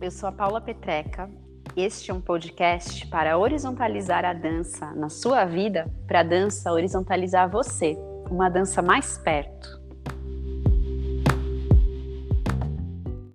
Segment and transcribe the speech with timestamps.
[0.00, 1.30] Eu sou a Paula Petreca.
[1.76, 7.50] Este é um podcast para horizontalizar a dança na sua vida, para a dança horizontalizar
[7.50, 7.96] você,
[8.30, 9.78] uma dança mais perto.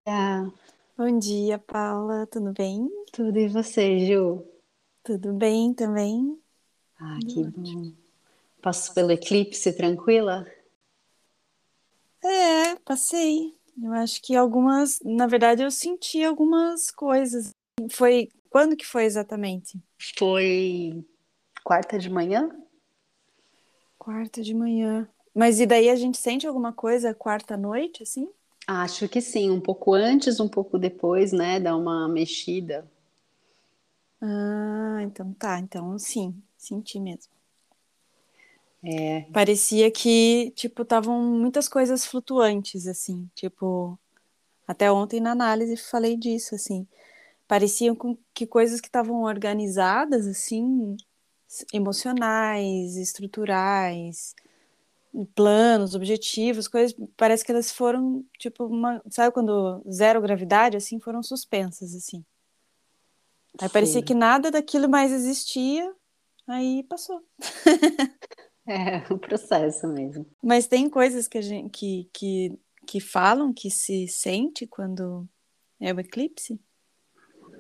[0.08, 0.48] Ah,
[0.96, 2.88] Bom dia, Paula, tudo bem?
[3.12, 4.46] Tudo e você, Ju?
[5.04, 6.40] Tudo bem também.
[7.00, 7.92] Ah, que bom.
[8.62, 10.46] Passou pelo eclipse tranquila?
[12.24, 13.54] É, passei.
[13.82, 17.52] Eu acho que algumas, na verdade, eu senti algumas coisas.
[17.92, 19.82] Foi quando que foi exatamente?
[20.18, 21.04] Foi
[21.64, 22.50] quarta de manhã?
[23.98, 25.08] Quarta de manhã.
[25.34, 28.30] Mas e daí a gente sente alguma coisa quarta noite, assim?
[28.68, 31.60] Acho que sim, um pouco antes, um pouco depois, né?
[31.60, 32.86] Dá uma mexida.
[34.22, 35.60] Ah, então tá.
[35.60, 37.33] Então sim, senti mesmo.
[38.84, 39.22] É.
[39.32, 43.98] Parecia que, tipo, estavam muitas coisas flutuantes, assim, tipo,
[44.68, 46.86] até ontem na análise falei disso, assim,
[47.48, 47.98] pareciam
[48.34, 50.98] que coisas que estavam organizadas, assim,
[51.72, 54.36] emocionais, estruturais,
[55.36, 61.24] planos, objetivos, coisas, parece que elas foram, tipo, uma, sabe quando zero gravidade, assim, foram
[61.24, 62.26] suspensas, assim.
[63.62, 63.74] Aí Sim.
[63.74, 65.94] parecia que nada daquilo mais existia,
[66.48, 67.24] aí passou.
[68.68, 70.26] É, o processo mesmo.
[70.42, 75.28] Mas tem coisas que, a gente, que, que, que falam que se sente quando
[75.80, 76.60] é o eclipse?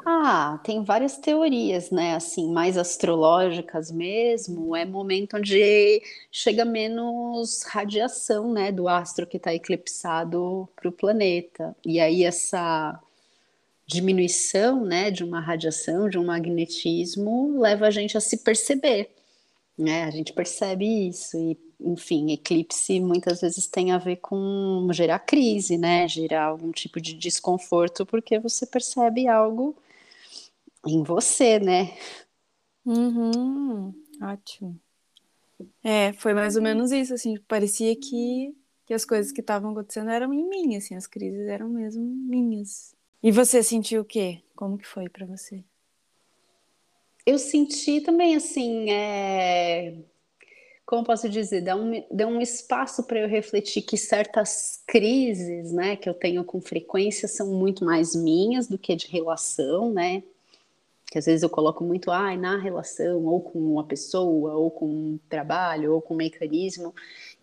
[0.05, 2.15] Ah, tem várias teorias, né?
[2.15, 4.75] Assim, mais astrológicas mesmo.
[4.75, 6.01] É momento onde
[6.31, 11.75] chega menos radiação, né, do astro que está eclipsado para o planeta.
[11.85, 12.99] E aí essa
[13.87, 19.09] diminuição, né, de uma radiação, de um magnetismo, leva a gente a se perceber
[19.77, 20.03] né?
[20.05, 25.77] A gente percebe isso e, enfim, eclipse muitas vezes tem a ver com gerar crise,
[25.77, 26.07] né?
[26.07, 29.75] Gerar algum tipo de desconforto porque você percebe algo
[30.85, 31.93] em você, né?
[32.85, 34.79] Uhum, ótimo.
[35.83, 38.55] É, foi mais ou menos isso, assim, parecia que,
[38.85, 42.95] que as coisas que estavam acontecendo eram em mim, assim, as crises eram mesmo minhas.
[43.21, 44.41] E você sentiu o quê?
[44.55, 45.63] Como que foi para você?
[47.25, 49.95] Eu senti também assim, é...
[50.85, 55.95] como posso dizer, dá um, dá um espaço para eu refletir que certas crises, né,
[55.95, 60.23] que eu tenho com frequência são muito mais minhas do que de relação, né?
[61.05, 64.87] Que às vezes eu coloco muito, ai, na relação, ou com uma pessoa, ou com
[64.87, 66.93] um trabalho, ou com um mecanismo.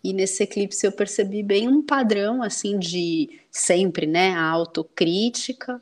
[0.03, 5.81] E nesse eclipse eu percebi bem um padrão, assim, de sempre, né, a autocrítica,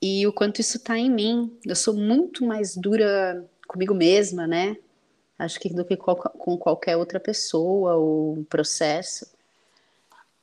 [0.00, 1.58] e o quanto isso está em mim.
[1.64, 4.76] Eu sou muito mais dura comigo mesma, né?
[5.38, 9.26] Acho que do que com qualquer outra pessoa ou processo.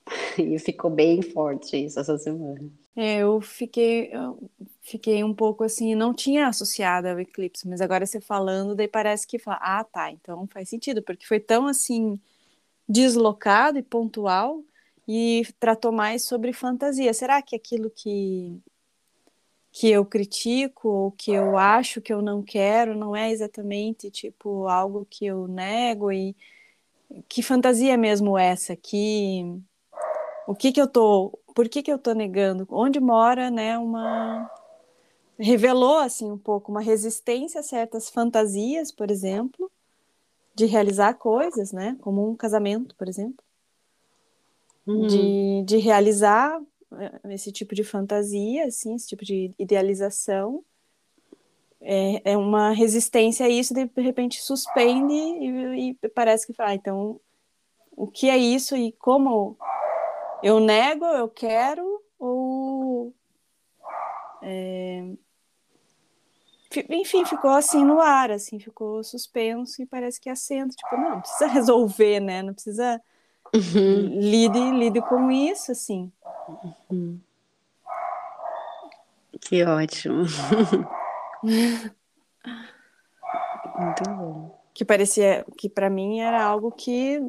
[0.38, 2.70] E ficou bem forte isso essa semana.
[2.96, 4.38] É, eu fiquei, eu
[4.82, 9.26] fiquei um pouco assim, não tinha associado ao eclipse, mas agora você falando, daí parece
[9.26, 12.20] que fala, ah, tá, então faz sentido, porque foi tão assim
[12.88, 14.64] deslocado e pontual
[15.08, 17.14] e tratou mais sobre fantasia.
[17.14, 18.62] Será que aquilo que
[19.76, 24.70] que eu critico ou que eu acho que eu não quero não é exatamente tipo
[24.70, 26.34] algo que eu nego e
[27.28, 28.74] que fantasia mesmo essa?
[28.74, 29.44] Que
[30.48, 32.66] o que que eu tô por que que eu tô negando?
[32.70, 34.50] Onde mora né uma
[35.38, 39.70] revelou assim um pouco uma resistência a certas fantasias por exemplo
[40.56, 43.44] de realizar coisas né como um casamento por exemplo.
[44.88, 45.08] Uhum.
[45.08, 46.62] de, de realizar
[47.30, 50.64] esse tipo de fantasia, assim, esse tipo de idealização.
[51.82, 56.76] É, é uma resistência a isso, de repente suspende e, e parece que fala, ah,
[56.76, 57.20] então,
[57.96, 59.56] o que é isso e como
[60.42, 63.14] eu nego, eu quero, ou.
[64.42, 65.04] É,
[66.90, 71.22] enfim, ficou assim no ar, assim, ficou suspenso e parece que assenta, tipo, não, não
[71.22, 72.42] precisa resolver, né?
[72.42, 73.02] Não precisa
[73.56, 74.20] uhum.
[74.20, 76.12] lide, lide com isso, assim.
[76.90, 77.20] Uhum.
[79.42, 80.24] Que ótimo.
[83.78, 84.60] Muito bom.
[84.74, 87.22] Que parecia que para mim era algo que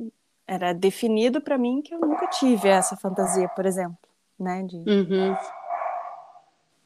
[0.47, 3.99] era definido para mim que eu nunca tive essa fantasia, por exemplo,
[4.39, 4.63] né?
[4.63, 4.77] De...
[4.77, 5.37] Uhum.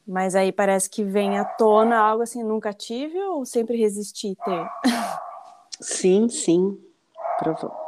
[0.06, 4.66] Mas aí parece que vem à tona algo assim, nunca tive ou sempre resisti ter?
[5.80, 6.78] Sim, sim.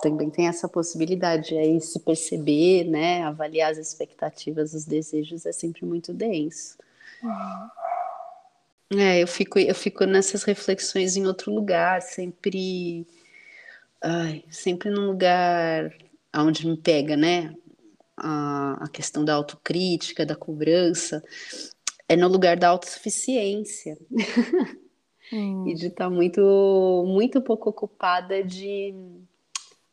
[0.00, 3.22] Também tem essa possibilidade aí se perceber, né?
[3.22, 6.76] Avaliar as expectativas, os desejos é sempre muito denso.
[7.22, 8.98] Uhum.
[8.98, 13.06] É, eu fico, eu fico nessas reflexões em outro lugar, sempre,
[14.02, 15.90] ai, sempre num lugar
[16.34, 17.54] onde me pega, né?
[18.16, 21.22] A, a questão da autocrítica, da cobrança,
[22.08, 23.96] é no lugar da autossuficiência.
[25.32, 25.66] Hum.
[25.66, 28.94] e de estar tá muito, muito pouco ocupada de,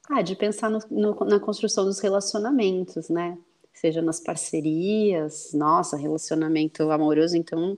[0.10, 3.38] ah, de pensar no, no, na construção dos relacionamentos, né?
[3.72, 7.78] Seja nas parcerias, nossa, relacionamento amoroso, então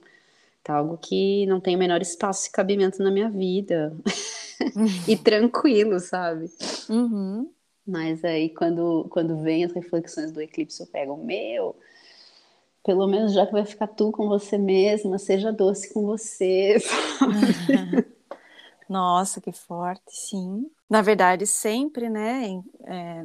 [0.64, 3.94] tá algo que não tem o menor espaço e cabimento na minha vida.
[5.06, 6.50] e tranquilo, sabe?
[6.88, 7.50] Uhum.
[7.86, 11.76] Mas aí quando, quando vem as reflexões do eclipse, eu pego, meu,
[12.84, 16.78] pelo menos já que vai ficar tu com você mesma, seja doce com você.
[18.88, 20.70] Nossa, que forte, sim.
[20.92, 22.62] Na verdade, sempre, né?
[22.84, 23.24] É,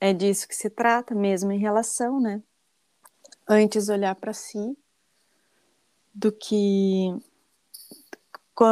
[0.00, 2.42] é disso que se trata, mesmo em relação, né?
[3.46, 4.74] Antes olhar para si
[6.14, 7.14] do que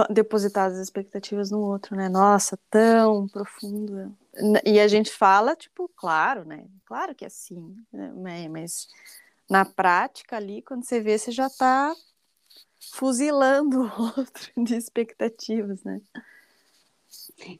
[0.08, 2.08] depositar as expectativas no outro, né?
[2.08, 4.16] Nossa, tão profundo.
[4.64, 6.66] E a gente fala, tipo, claro, né?
[6.86, 8.48] Claro que é assim, né?
[8.48, 8.88] mas
[9.50, 11.94] na prática ali, quando você vê, você já está
[12.94, 13.84] fuzilando o
[14.16, 16.00] outro de expectativas, né?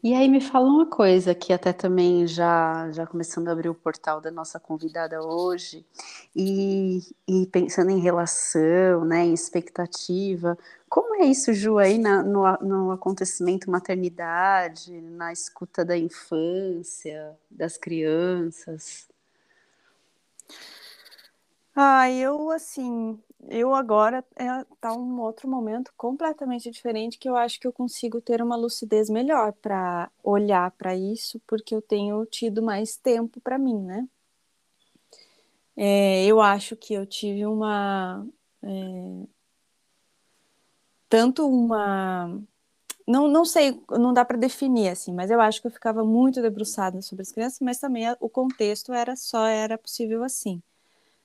[0.03, 3.75] E aí me fala uma coisa que até também já já começando a abrir o
[3.75, 5.85] portal da nossa convidada hoje
[6.35, 10.57] e, e pensando em relação, né, em expectativa,
[10.89, 17.77] como é isso, Ju, aí na, no, no acontecimento maternidade, na escuta da infância, das
[17.77, 19.09] crianças?
[21.75, 23.19] Ah, eu assim,
[23.49, 24.47] eu agora é,
[24.81, 29.11] tá um outro momento completamente diferente que eu acho que eu consigo ter uma lucidez
[29.11, 34.09] melhor para olhar para isso, porque eu tenho tido mais tempo para mim, né?
[35.77, 38.27] É, eu acho que eu tive uma
[38.63, 39.27] é,
[41.09, 42.41] tanto uma
[43.07, 46.41] não, não sei, não dá para definir assim, mas eu acho que eu ficava muito
[46.41, 50.63] debruçada sobre as crianças, mas também o contexto era só era possível assim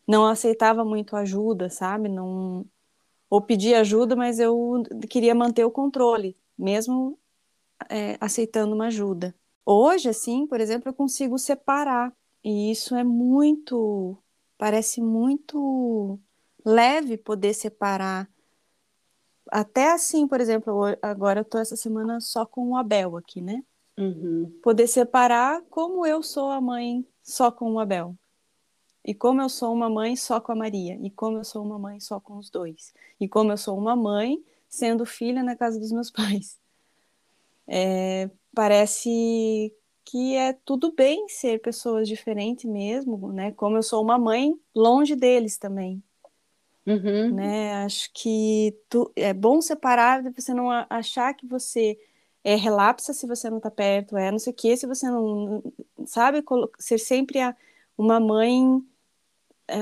[0.09, 2.09] não aceitava muito ajuda, sabe?
[2.09, 2.65] Não
[3.29, 7.15] ou pedia ajuda, mas eu queria manter o controle, mesmo
[7.87, 9.35] é, aceitando uma ajuda.
[9.63, 12.11] Hoje, assim, por exemplo, eu consigo separar
[12.43, 14.17] e isso é muito,
[14.57, 16.19] parece muito
[16.65, 18.27] leve poder separar.
[19.51, 23.63] Até assim, por exemplo, agora eu tô essa semana só com o Abel aqui, né?
[23.95, 24.59] Uhum.
[24.63, 28.17] Poder separar como eu sou a mãe só com o Abel.
[29.09, 31.79] E como eu sou uma mãe só com a Maria, e como eu sou uma
[31.79, 34.39] mãe só com os dois, e como eu sou uma mãe
[34.69, 36.59] sendo filha na casa dos meus pais.
[37.67, 39.73] É, parece
[40.05, 43.51] que é tudo bem ser pessoas diferentes mesmo, né?
[43.53, 46.03] Como eu sou uma mãe longe deles também.
[46.85, 47.33] Uhum.
[47.33, 47.83] Né?
[47.85, 51.97] Acho que tu, é bom separar, você não achar que você
[52.43, 55.63] é relapsa se você não está perto, é não sei o que, se você não
[56.05, 56.43] sabe
[56.77, 57.55] ser sempre a,
[57.99, 58.81] uma mãe,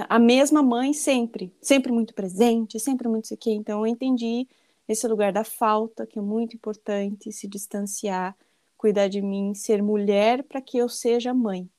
[0.09, 4.47] a mesma mãe sempre, sempre muito presente, sempre muito isso Então eu entendi
[4.87, 8.35] esse lugar da falta, que é muito importante, se distanciar,
[8.77, 11.69] cuidar de mim, ser mulher para que eu seja mãe.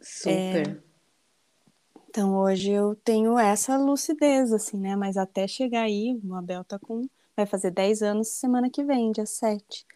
[0.00, 0.68] Super.
[0.68, 0.92] É,
[2.08, 4.94] então hoje eu tenho essa lucidez, assim, né?
[4.94, 7.08] Mas até chegar aí, o Abel tá com.
[7.34, 9.86] Vai fazer 10 anos semana que vem, dia 7.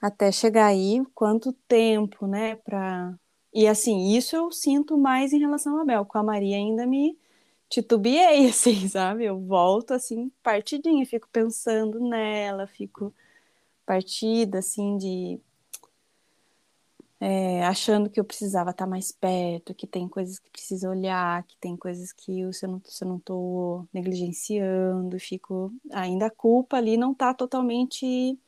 [0.00, 3.14] Até chegar aí, quanto tempo, né, para
[3.52, 6.04] e assim, isso eu sinto mais em relação a Bel.
[6.04, 7.18] Com a Maria ainda me
[7.68, 9.24] titubeei, assim, sabe?
[9.24, 13.14] Eu volto assim, partidinha, fico pensando nela, fico
[13.86, 15.40] partida, assim, de.
[17.22, 21.54] É, achando que eu precisava estar mais perto, que tem coisas que precisa olhar, que
[21.58, 25.72] tem coisas que eu, se eu não, se não negligenciando, fico.
[25.92, 28.38] Ainda a culpa ali não está totalmente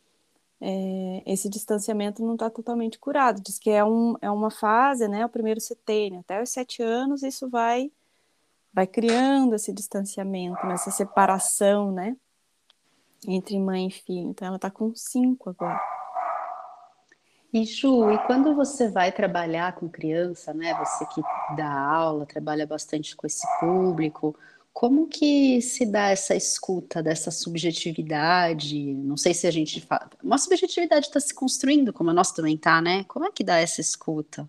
[0.65, 3.43] é, esse distanciamento não está totalmente curado.
[3.43, 7.25] Diz que é, um, é uma fase, né, o primeiro setênio, até os sete anos
[7.25, 7.91] isso vai,
[8.73, 12.17] vai criando esse distanciamento, essa separação, né,
[13.27, 14.31] entre mãe e filho.
[14.31, 15.81] Então ela está com cinco agora.
[17.53, 21.21] E Ju, e quando você vai trabalhar com criança, né, você que
[21.57, 24.35] dá aula, trabalha bastante com esse público,
[24.73, 28.95] Como que se dá essa escuta dessa subjetividade?
[28.95, 30.11] Não sei se a gente fala.
[30.23, 33.05] Uma subjetividade está se construindo, como a nossa também está, né?
[33.05, 34.49] Como é que dá essa escuta?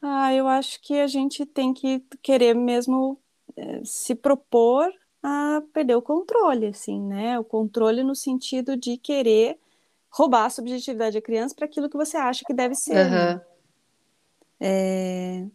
[0.00, 3.18] Ah, eu acho que a gente tem que querer mesmo
[3.56, 4.90] é, se propor
[5.22, 7.38] a perder o controle, assim, né?
[7.38, 9.58] O controle no sentido de querer
[10.10, 13.06] roubar a subjetividade da criança para aquilo que você acha que deve ser.
[13.06, 13.10] Uhum.
[13.10, 13.40] Né?
[14.60, 15.46] É...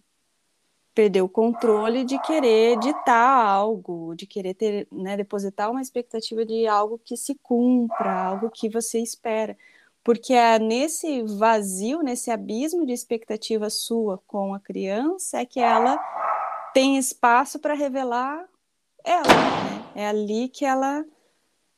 [0.93, 6.67] Perder o controle de querer ditar algo, de querer ter, né, depositar uma expectativa de
[6.67, 9.57] algo que se cumpra, algo que você espera.
[10.03, 15.97] Porque é nesse vazio, nesse abismo de expectativa sua com a criança, é que ela
[16.73, 18.45] tem espaço para revelar
[19.03, 19.23] ela.
[19.23, 20.03] Né?
[20.03, 21.05] É ali que ela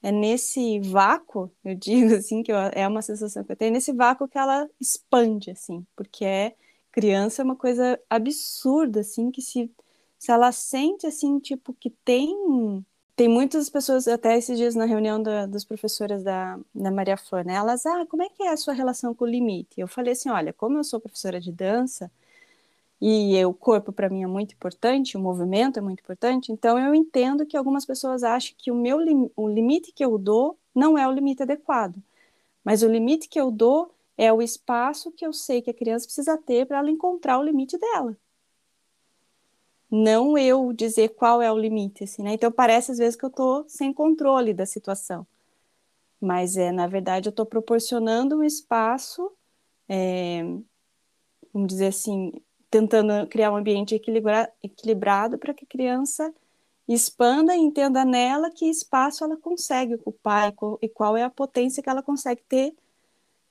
[0.01, 3.91] é nesse vácuo, eu digo assim, que eu, é uma sensação que eu tenho, nesse
[3.91, 6.55] vácuo que ela expande, assim, porque é
[6.95, 9.71] criança é uma coisa absurda, assim, que se,
[10.17, 12.85] se ela sente, assim, tipo, que tem
[13.15, 17.45] tem muitas pessoas, até esses dias na reunião da, das professoras da, da Maria Flor,
[17.45, 17.55] né?
[17.55, 19.79] Elas, ah, como é que é a sua relação com o limite?
[19.79, 22.11] Eu falei assim, olha, como eu sou professora de dança,
[23.01, 26.95] e o corpo para mim é muito importante, o movimento é muito importante, então eu
[26.95, 28.97] entendo que algumas pessoas acham que o meu
[29.35, 31.95] o limite que eu dou não é o limite adequado,
[32.63, 36.05] mas o limite que eu dou é o espaço que eu sei que a criança
[36.05, 38.17] precisa ter para ela encontrar o limite dela.
[39.91, 42.33] Não eu dizer qual é o limite, assim, né?
[42.33, 45.25] Então parece às vezes que eu estou sem controle da situação,
[46.19, 49.31] mas é na verdade eu estou proporcionando um espaço,
[49.87, 50.43] é,
[51.53, 52.31] vamos dizer assim,
[52.69, 56.33] tentando criar um ambiente equilibrado para que a criança
[56.87, 61.89] expanda e entenda nela que espaço ela consegue ocupar e qual é a potência que
[61.89, 62.75] ela consegue ter,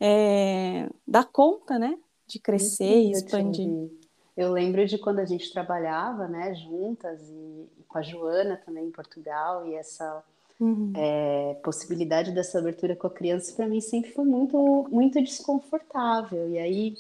[0.01, 1.99] é, dar conta, né?
[2.27, 3.91] De crescer e expandir.
[4.37, 8.87] Eu lembro de quando a gente trabalhava, né, juntas e, e com a Joana também
[8.87, 10.25] em Portugal e essa
[10.59, 10.93] uhum.
[10.97, 16.51] é, possibilidade dessa abertura com a criança para mim sempre foi muito muito desconfortável.
[16.51, 16.95] E aí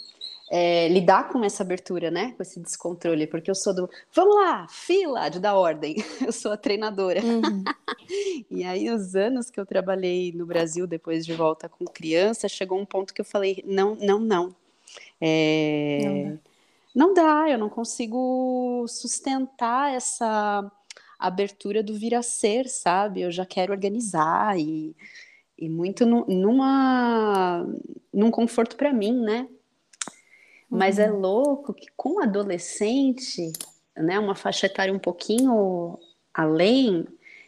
[0.50, 2.32] é, lidar com essa abertura, né?
[2.36, 6.52] Com esse descontrole, porque eu sou do vamos lá, fila de dar ordem, eu sou
[6.52, 7.20] a treinadora.
[7.22, 7.64] Uhum.
[8.50, 12.78] e aí, os anos que eu trabalhei no Brasil depois de volta com criança, chegou
[12.78, 14.54] um ponto que eu falei: não, não, não.
[15.20, 16.40] É, não,
[16.94, 20.70] não dá, eu não consigo sustentar essa
[21.18, 23.22] abertura do vir a ser, sabe?
[23.22, 24.94] Eu já quero organizar e,
[25.58, 27.66] e muito no, numa,
[28.12, 29.48] num conforto para mim, né?
[30.74, 31.20] Mas é uhum.
[31.20, 33.52] louco que com adolescente,
[33.96, 35.98] né, uma faixa etária um pouquinho
[36.32, 37.06] além,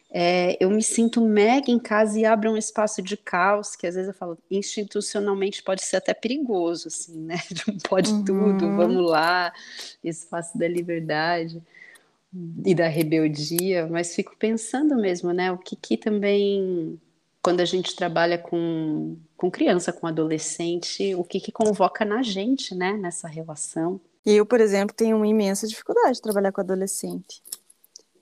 [0.09, 3.95] é, eu me sinto mega em casa e abro um espaço de caos, que às
[3.95, 7.35] vezes eu falo, institucionalmente pode ser até perigoso, assim, né?
[7.89, 8.23] Pode uhum.
[8.23, 9.53] tudo, vamos lá,
[10.03, 11.61] espaço da liberdade
[12.65, 15.51] e da rebeldia, mas fico pensando mesmo, né?
[15.51, 16.99] O que, que também
[17.41, 22.75] quando a gente trabalha com, com criança, com adolescente, o que, que convoca na gente,
[22.75, 24.01] né, nessa relação.
[24.25, 27.41] Eu, por exemplo, tenho uma imensa dificuldade de trabalhar com adolescente.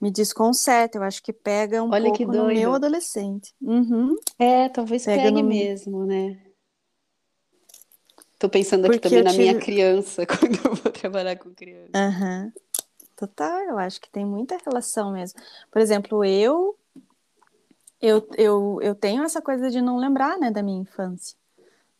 [0.00, 3.54] Me desconcerta, eu acho que pega um Olha pouco no meu adolescente.
[3.60, 4.14] Uhum.
[4.38, 5.48] É, talvez pega pegue no...
[5.48, 6.38] mesmo, né?
[8.38, 9.42] Tô pensando aqui Porque também na tive...
[9.42, 11.90] minha criança, quando eu vou trabalhar com criança.
[11.94, 12.52] Uhum.
[13.16, 15.40] Total, eu acho que tem muita relação mesmo.
[15.70, 16.76] Por exemplo, eu
[18.06, 21.36] eu, eu, eu tenho essa coisa de não lembrar, né, da minha infância.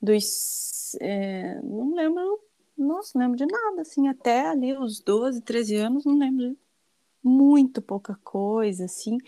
[0.01, 0.97] Dos.
[1.01, 2.41] É, não lembro.
[2.79, 6.59] Nossa, não lembro de nada, assim, até ali os 12, 13 anos, não lembro de
[7.23, 9.19] muito pouca coisa, assim.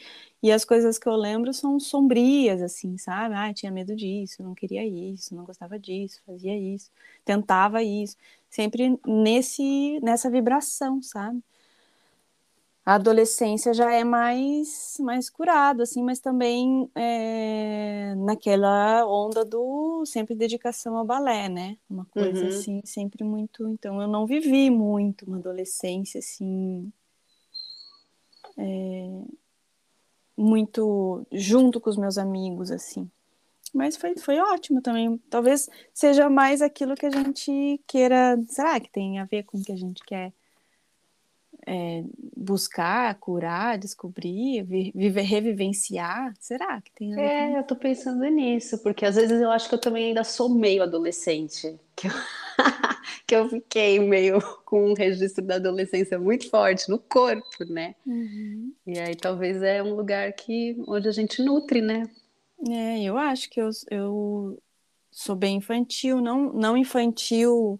[0.42, 3.34] E as coisas que eu lembro são sombrias, assim, sabe?
[3.34, 6.90] Ah, tinha medo disso, não queria isso, não gostava disso, fazia isso,
[7.24, 8.16] tentava isso.
[8.50, 11.42] Sempre nesse, nessa vibração, sabe?
[12.88, 20.34] A adolescência já é mais mais curado assim mas também é, naquela onda do sempre
[20.34, 21.76] dedicação ao balé né?
[21.88, 22.48] Uma coisa uhum.
[22.48, 26.90] assim sempre muito então eu não vivi muito uma adolescência assim
[28.56, 29.22] é,
[30.34, 33.10] muito junto com os meus amigos assim.
[33.74, 35.18] Mas foi, foi ótimo também.
[35.28, 39.62] Talvez seja mais aquilo que a gente queira será que tem a ver com o
[39.62, 40.32] que a gente quer
[41.68, 42.02] é,
[42.34, 46.32] buscar, curar, descobrir, viver, revivenciar?
[46.40, 47.20] Será que tem?
[47.20, 50.48] É, eu tô pensando nisso, porque às vezes eu acho que eu também ainda sou
[50.48, 52.12] meio adolescente, que eu,
[53.26, 57.94] que eu fiquei meio com um registro da adolescência muito forte no corpo, né?
[58.06, 58.72] Uhum.
[58.86, 62.08] E aí talvez é um lugar que onde a gente nutre, né?
[62.66, 64.58] É, eu acho que eu, eu
[65.10, 67.78] sou bem infantil, não, não infantil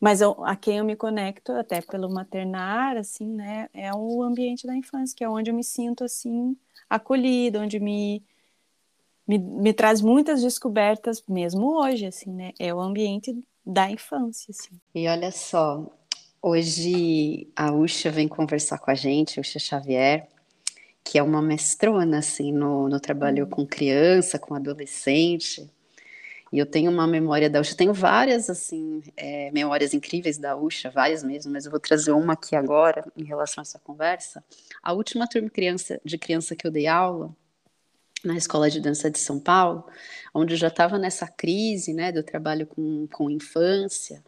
[0.00, 4.66] Mas eu, a quem eu me conecto, até pelo maternar, assim, né, é o ambiente
[4.66, 6.56] da infância, que é onde eu me sinto, assim,
[6.88, 8.22] acolhida, onde me,
[9.26, 13.36] me, me traz muitas descobertas, mesmo hoje, assim, né, é o ambiente
[13.66, 14.80] da infância, assim.
[14.94, 15.84] E olha só,
[16.40, 20.28] hoje a Uxa vem conversar com a gente, Uxa Xavier,
[21.02, 23.50] que é uma mestrona, assim, no, no trabalho uhum.
[23.50, 25.68] com criança, com adolescente,
[26.52, 30.90] e eu tenho uma memória da Uxa, tenho várias, assim, é, memórias incríveis da Uxa,
[30.90, 34.42] várias mesmo, mas eu vou trazer uma aqui agora, em relação a essa conversa.
[34.82, 37.34] A última turma criança, de criança que eu dei aula,
[38.24, 39.86] na Escola de Dança de São Paulo,
[40.34, 44.22] onde eu já estava nessa crise, né, do trabalho com, com infância,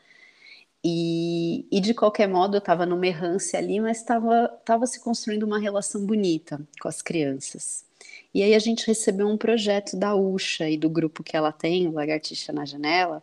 [0.84, 5.58] e, e de qualquer modo eu estava numa errância ali, mas estava se construindo uma
[5.58, 7.84] relação bonita com as crianças.
[8.32, 11.88] E aí a gente recebeu um projeto da Uxa e do grupo que ela tem,
[11.88, 13.22] o Lagartixa na Janela,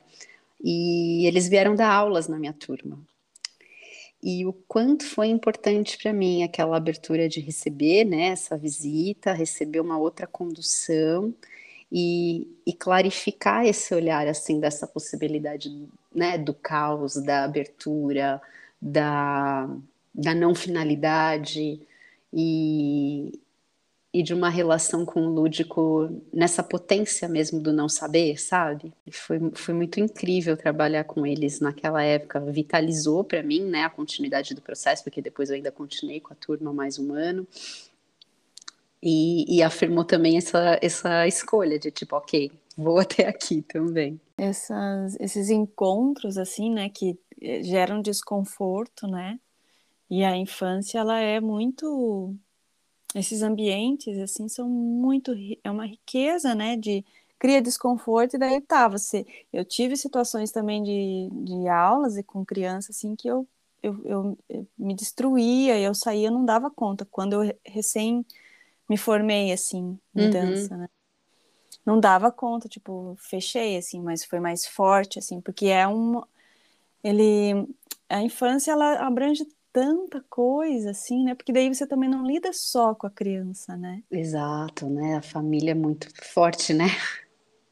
[0.61, 2.99] e eles vieram dar aulas na minha turma.
[4.21, 9.79] E o quanto foi importante para mim aquela abertura de receber né, essa visita, receber
[9.79, 11.33] uma outra condução
[11.91, 18.41] e, e clarificar esse olhar assim dessa possibilidade né, do caos, da abertura,
[18.81, 19.69] da,
[20.13, 21.79] da não finalidade.
[22.33, 23.39] E,
[24.13, 28.93] e de uma relação com o lúdico nessa potência mesmo do não saber, sabe?
[29.11, 32.39] Foi, foi muito incrível trabalhar com eles naquela época.
[32.39, 36.35] Vitalizou para mim né, a continuidade do processo, porque depois eu ainda continuei com a
[36.35, 37.45] turma mais um ano.
[39.03, 44.19] E, e afirmou também essa, essa escolha de tipo, ok, vou até aqui também.
[44.37, 49.39] Essas, esses encontros, assim, né, que eh, geram desconforto, né?
[50.09, 52.33] E a infância, ela é muito
[53.15, 55.33] esses ambientes assim são muito
[55.63, 57.05] é uma riqueza né de
[57.39, 62.45] cria desconforto e daí tá você eu tive situações também de, de aulas e com
[62.45, 63.47] criança assim que eu,
[63.81, 68.25] eu, eu, eu me destruía eu saía eu não dava conta quando eu recém
[68.89, 70.29] me formei assim em uhum.
[70.29, 70.89] dança né
[71.85, 76.21] não dava conta tipo fechei assim mas foi mais forte assim porque é um
[77.03, 77.67] ele
[78.09, 79.45] a infância ela abrange
[79.77, 81.35] tanta coisa, assim, né?
[81.35, 84.01] Porque daí você também não lida só com a criança, né?
[84.09, 85.17] Exato, né?
[85.17, 86.87] A família é muito forte, né?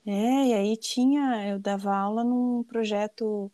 [0.06, 3.52] É, e aí tinha, eu dava aula num projeto,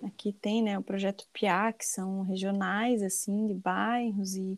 [0.00, 4.56] aqui tem, né, o projeto PIA, que são regionais, assim, de bairros, e,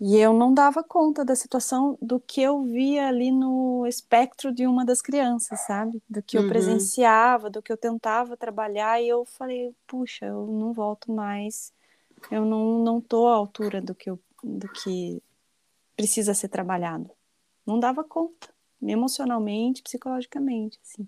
[0.00, 4.64] e eu não dava conta da situação do que eu via ali no espectro de
[4.64, 6.00] uma das crianças, sabe?
[6.08, 6.48] Do que eu uhum.
[6.48, 11.72] presenciava, do que eu tentava trabalhar, e eu falei, puxa, eu não volto mais
[12.30, 15.22] eu não não tô à altura do que eu, do que
[15.96, 17.10] precisa ser trabalhado.
[17.66, 18.48] Não dava conta,
[18.82, 21.06] emocionalmente, psicologicamente, assim.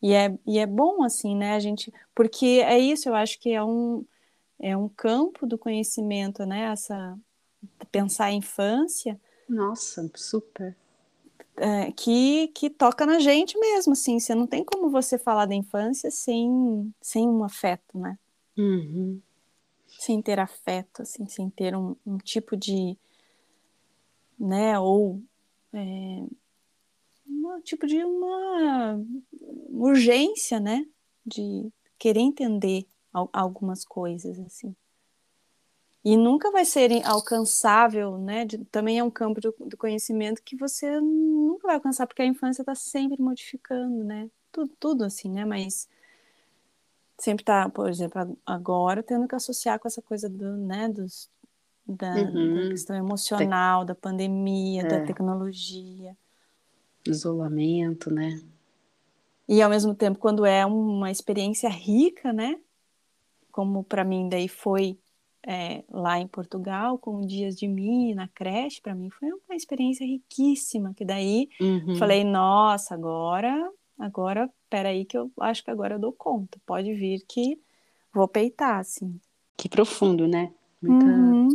[0.00, 3.50] E é, e é bom assim, né, a gente, porque é isso, eu acho que
[3.50, 4.04] é um
[4.58, 7.18] é um campo do conhecimento, né, essa
[7.90, 9.20] pensar a infância.
[9.48, 10.76] Nossa, super.
[11.56, 15.54] É, que, que toca na gente mesmo, assim, você não tem como você falar da
[15.54, 18.18] infância sem, sem um afeto, né?
[18.56, 19.20] Uhum
[20.02, 22.98] sem ter afeto, assim, sem ter um, um tipo de,
[24.36, 25.22] né, ou
[25.72, 26.24] é,
[27.28, 29.00] um tipo de uma
[29.70, 30.84] urgência, né,
[31.24, 32.84] de querer entender
[33.32, 34.74] algumas coisas, assim.
[36.04, 38.44] E nunca vai ser alcançável, né?
[38.44, 42.26] De, também é um campo do, do, conhecimento que você nunca vai alcançar, porque a
[42.26, 44.28] infância está sempre modificando, né?
[44.50, 45.44] Tudo, tudo assim, né?
[45.44, 45.88] Mas
[47.18, 51.30] sempre está, por exemplo, agora tendo que associar com essa coisa do, né, dos,
[51.86, 52.54] da, uhum.
[52.54, 54.86] da questão emocional, da pandemia, é.
[54.86, 56.16] da tecnologia.
[57.06, 58.40] Isolamento, né?
[59.48, 62.58] E ao mesmo tempo, quando é uma experiência rica, né?
[63.50, 64.98] Como para mim daí foi
[65.46, 70.06] é, lá em Portugal, com dias de mim na creche, para mim foi uma experiência
[70.06, 70.94] riquíssima.
[70.94, 71.96] Que daí uhum.
[71.96, 73.70] falei, nossa, agora
[74.02, 76.58] agora, peraí que eu acho que agora eu dou conta.
[76.66, 77.60] Pode vir que
[78.12, 79.18] vou peitar, assim.
[79.56, 80.52] Que profundo, né?
[80.82, 81.06] Muita...
[81.06, 81.48] Uhum.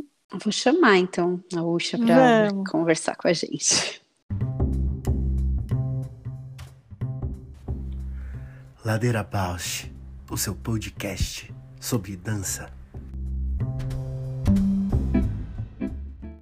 [0.43, 4.01] Vou chamar, então, a Uxa para conversar com a gente.
[8.83, 9.91] Ladeira Bausch,
[10.29, 12.71] o seu podcast sobre dança.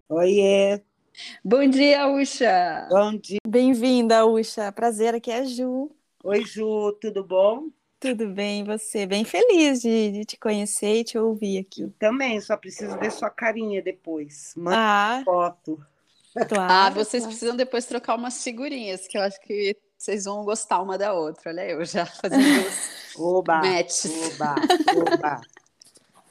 [0.10, 0.82] Oiê!
[1.44, 2.88] Bom dia, Uxa!
[2.90, 3.40] Bom dia!
[3.48, 4.72] Bem-vinda, Uxa!
[4.72, 5.95] Prazer, aqui é a Ju.
[6.28, 7.70] Oi, Ju, tudo bom?
[8.00, 9.06] Tudo bem, você?
[9.06, 11.84] Bem feliz de, de, te conhecer e te ouvir aqui.
[11.84, 14.52] Eu também, só preciso ver sua carinha depois.
[14.58, 15.80] Manda ah, foto.
[16.50, 17.28] Claro, ah, vocês claro.
[17.28, 21.52] precisam depois trocar umas figurinhas, que eu acho que vocês vão gostar uma da outra.
[21.52, 24.12] Olha eu já fazendo os Oba, matches.
[24.34, 24.56] oba,
[24.96, 25.42] oba.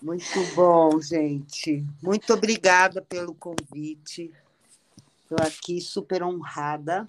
[0.03, 1.87] Muito bom, gente.
[2.03, 4.33] Muito obrigada pelo convite.
[5.23, 7.07] Estou aqui super honrada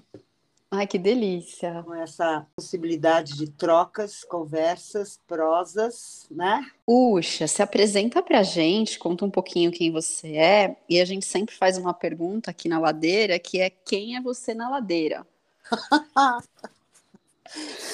[0.72, 1.84] Ai, que delícia.
[1.84, 6.66] com essa possibilidade de trocas, conversas, prosas, né?
[6.88, 11.56] Uxa, se apresenta pra gente, conta um pouquinho quem você é, e a gente sempre
[11.56, 15.26] faz uma pergunta aqui na ladeira, que é quem é você na ladeira?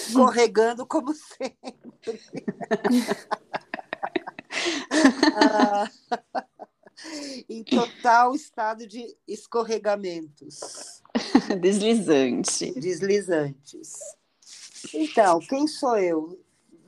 [0.07, 2.19] Escorregando como sempre.
[5.33, 5.89] Ah,
[7.49, 11.01] em total estado de escorregamentos.
[11.59, 12.71] Deslizante.
[12.79, 13.99] deslizantes.
[14.93, 16.39] Então, quem sou eu?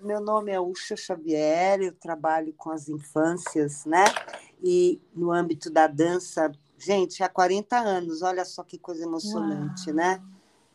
[0.01, 4.03] Meu nome é Ucha Xavier, eu trabalho com as infâncias, né?
[4.61, 9.95] E no âmbito da dança, gente, há 40 anos, olha só que coisa emocionante, Uau.
[9.95, 10.21] né?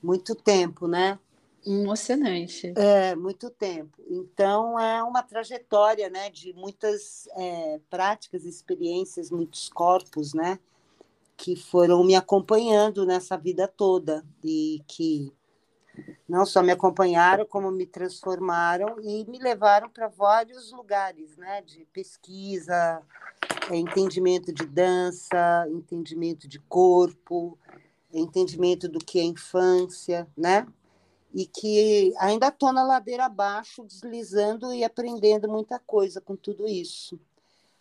[0.03, 1.19] Muito tempo, né?
[1.67, 2.73] Emocionante.
[2.77, 3.99] É, muito tempo.
[4.09, 10.59] Então, é uma trajetória, né, de muitas é, práticas, experiências, muitos corpos, né,
[11.37, 15.33] que foram me acompanhando nessa vida toda e que
[16.29, 21.85] não só me acompanharam, como me transformaram e me levaram para vários lugares, né, de
[21.93, 23.03] pesquisa,
[23.71, 27.59] é, entendimento de dança, entendimento de corpo,
[28.13, 30.67] entendimento do que é infância, né?
[31.35, 37.19] E que ainda estou na ladeira abaixo, deslizando e aprendendo muita coisa com tudo isso.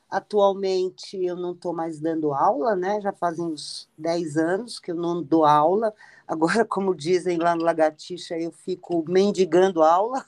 [0.09, 3.01] Atualmente eu não estou mais dando aula, né?
[3.01, 5.93] Já fazem uns 10 anos que eu não dou aula.
[6.25, 10.25] Agora, como dizem lá no Lagartixa, eu fico mendigando aula.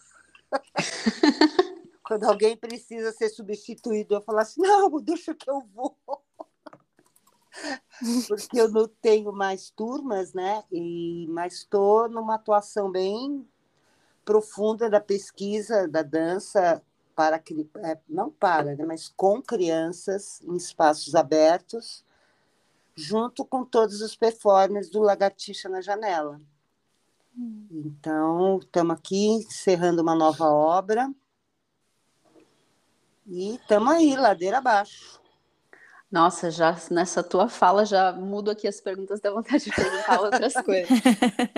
[2.03, 5.95] Quando alguém precisa ser substituído, eu falo assim: não, deixa que eu vou.
[8.27, 10.63] Porque eu não tenho mais turmas, né?
[10.71, 13.47] E, mas estou numa atuação bem
[14.23, 16.83] profunda da pesquisa da dança
[17.15, 17.37] para
[17.83, 18.85] é, não para, né?
[18.85, 22.05] mas com crianças em espaços abertos,
[22.95, 26.39] junto com todos os performers do Lagartixa na Janela.
[27.71, 31.13] Então, estamos aqui encerrando uma nova obra
[33.25, 35.18] e estamos aí, ladeira abaixo.
[36.11, 40.53] Nossa, já nessa tua fala já mudo aqui as perguntas, dá vontade de perguntar outras
[40.65, 40.89] coisas.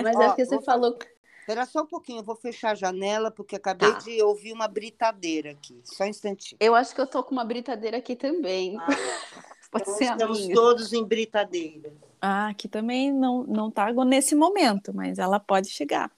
[0.02, 0.98] Mas é Ó, porque você vou falou.
[1.40, 3.98] Espera só um pouquinho, eu vou fechar a janela, porque acabei Tá.
[3.98, 5.80] de ouvir uma britadeira aqui.
[5.84, 6.56] Só um instantinho.
[6.60, 8.76] Eu acho que eu tô com uma britadeira aqui também.
[8.78, 8.86] Ah,
[9.72, 10.54] Pode Então, ser estamos minha.
[10.54, 11.90] todos em britadeira.
[12.20, 16.10] Ah, aqui também não, não tá nesse momento, mas ela pode chegar.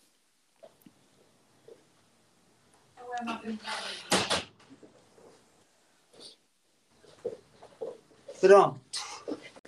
[8.41, 8.81] Pronto.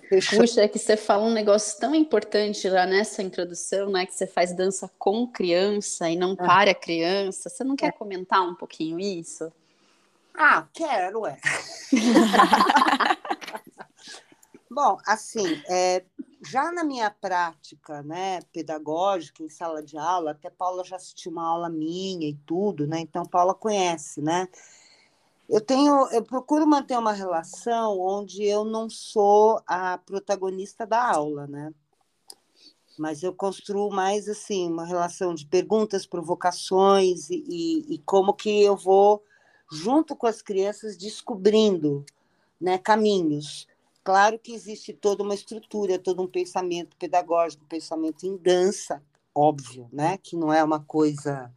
[0.09, 0.39] Fechou.
[0.41, 4.07] Puxa, é que você fala um negócio tão importante lá nessa introdução, né?
[4.07, 6.37] Que você faz dança com criança e não Ah.
[6.37, 7.49] para criança.
[7.49, 9.53] Você não quer comentar um pouquinho isso?
[10.33, 11.39] Ah, quero, é.
[14.71, 16.05] Bom, assim, é,
[16.47, 21.49] já na minha prática, né, pedagógica, em sala de aula, até Paula já assistiu uma
[21.49, 23.01] aula minha e tudo, né?
[23.01, 24.47] Então, Paula conhece, né?
[25.49, 31.47] Eu tenho, eu procuro manter uma relação onde eu não sou a protagonista da aula,
[31.47, 31.73] né?
[32.99, 38.63] Mas eu construo mais assim uma relação de perguntas, provocações e, e, e como que
[38.63, 39.23] eu vou
[39.71, 42.05] junto com as crianças descobrindo,
[42.61, 43.69] né, caminhos.
[44.03, 49.03] Claro que existe toda uma estrutura, todo um pensamento pedagógico, pensamento em dança,
[49.35, 51.53] óbvio, né, que não é uma coisa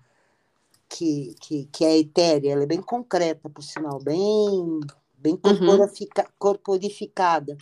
[0.89, 4.80] que, que, que é etérea, ela é bem concreta, por sinal, bem,
[5.17, 7.56] bem corporifica, corporificada,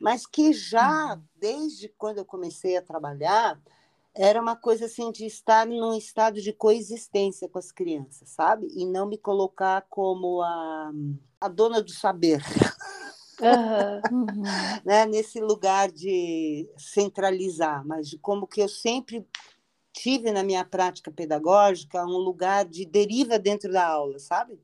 [0.00, 3.58] mas que já, desde quando eu comecei a trabalhar,
[4.14, 8.68] era uma coisa assim de estar num estado de coexistência com as crianças, sabe?
[8.74, 10.92] E não me colocar como a,
[11.40, 12.42] a dona do saber.
[13.40, 14.42] Uhum.
[14.84, 15.06] né?
[15.06, 19.26] Nesse lugar de centralizar, mas de como que eu sempre
[19.94, 24.58] tive na minha prática pedagógica um lugar de deriva dentro da aula, sabe?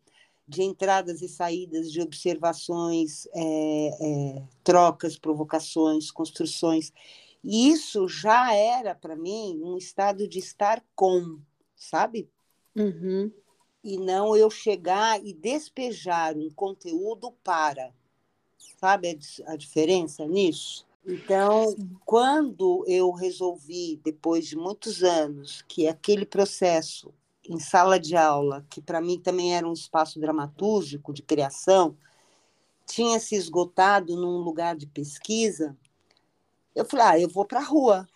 [0.46, 6.92] De entradas e saídas, de observações, é, é, trocas, provocações, construções.
[7.44, 11.38] E isso já era, para mim, um estado de estar com,
[11.76, 12.28] sabe?
[12.76, 13.32] Uhum.
[13.84, 17.94] E não eu chegar e despejar um conteúdo para.
[18.78, 19.16] Sabe
[19.46, 20.89] a, a diferença nisso?
[21.04, 27.12] Então, quando eu resolvi, depois de muitos anos, que aquele processo
[27.48, 31.96] em sala de aula, que para mim também era um espaço dramatúrgico de criação,
[32.86, 35.76] tinha se esgotado num lugar de pesquisa,
[36.74, 38.08] eu falei, ah, eu vou para a rua.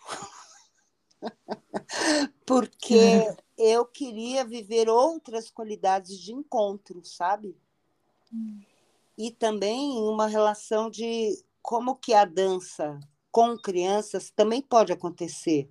[2.45, 2.95] Porque
[3.57, 7.57] eu queria viver outras qualidades de encontro, sabe?
[9.17, 12.99] E também uma relação de como que a dança
[13.31, 15.67] com crianças também pode acontecer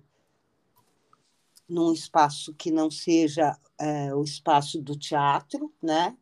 [1.69, 6.17] num espaço que não seja é, o espaço do teatro, né?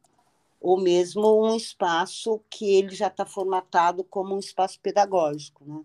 [0.61, 5.83] Ou mesmo um espaço que ele já está formatado como um espaço pedagógico, né?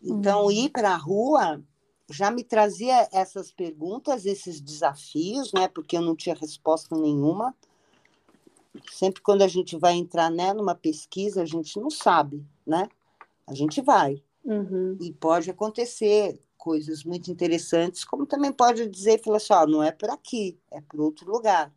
[0.00, 0.52] Então, uhum.
[0.52, 1.60] ir para a rua
[2.08, 5.66] já me trazia essas perguntas, esses desafios, né?
[5.66, 7.56] Porque eu não tinha resposta nenhuma.
[8.92, 12.88] Sempre quando a gente vai entrar né, numa pesquisa, a gente não sabe, né?
[13.50, 14.22] A gente vai.
[14.44, 14.96] Uhum.
[15.00, 19.90] E pode acontecer coisas muito interessantes, como também pode dizer, falar assim, ó, não é
[19.90, 21.72] por aqui, é por outro lugar.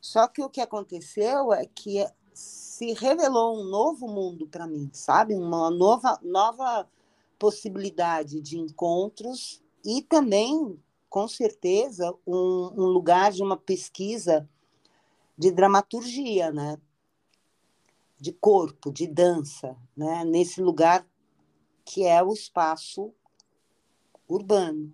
[0.00, 5.34] Só que o que aconteceu é que se revelou um novo mundo para mim, sabe?
[5.34, 6.88] Uma nova, nova
[7.38, 10.80] possibilidade de encontros e também,
[11.10, 14.48] com certeza, um, um lugar de uma pesquisa
[15.36, 16.78] de dramaturgia, né?
[18.18, 20.24] De corpo, de dança, né?
[20.24, 21.06] nesse lugar
[21.84, 23.12] que é o espaço
[24.28, 24.92] urbano.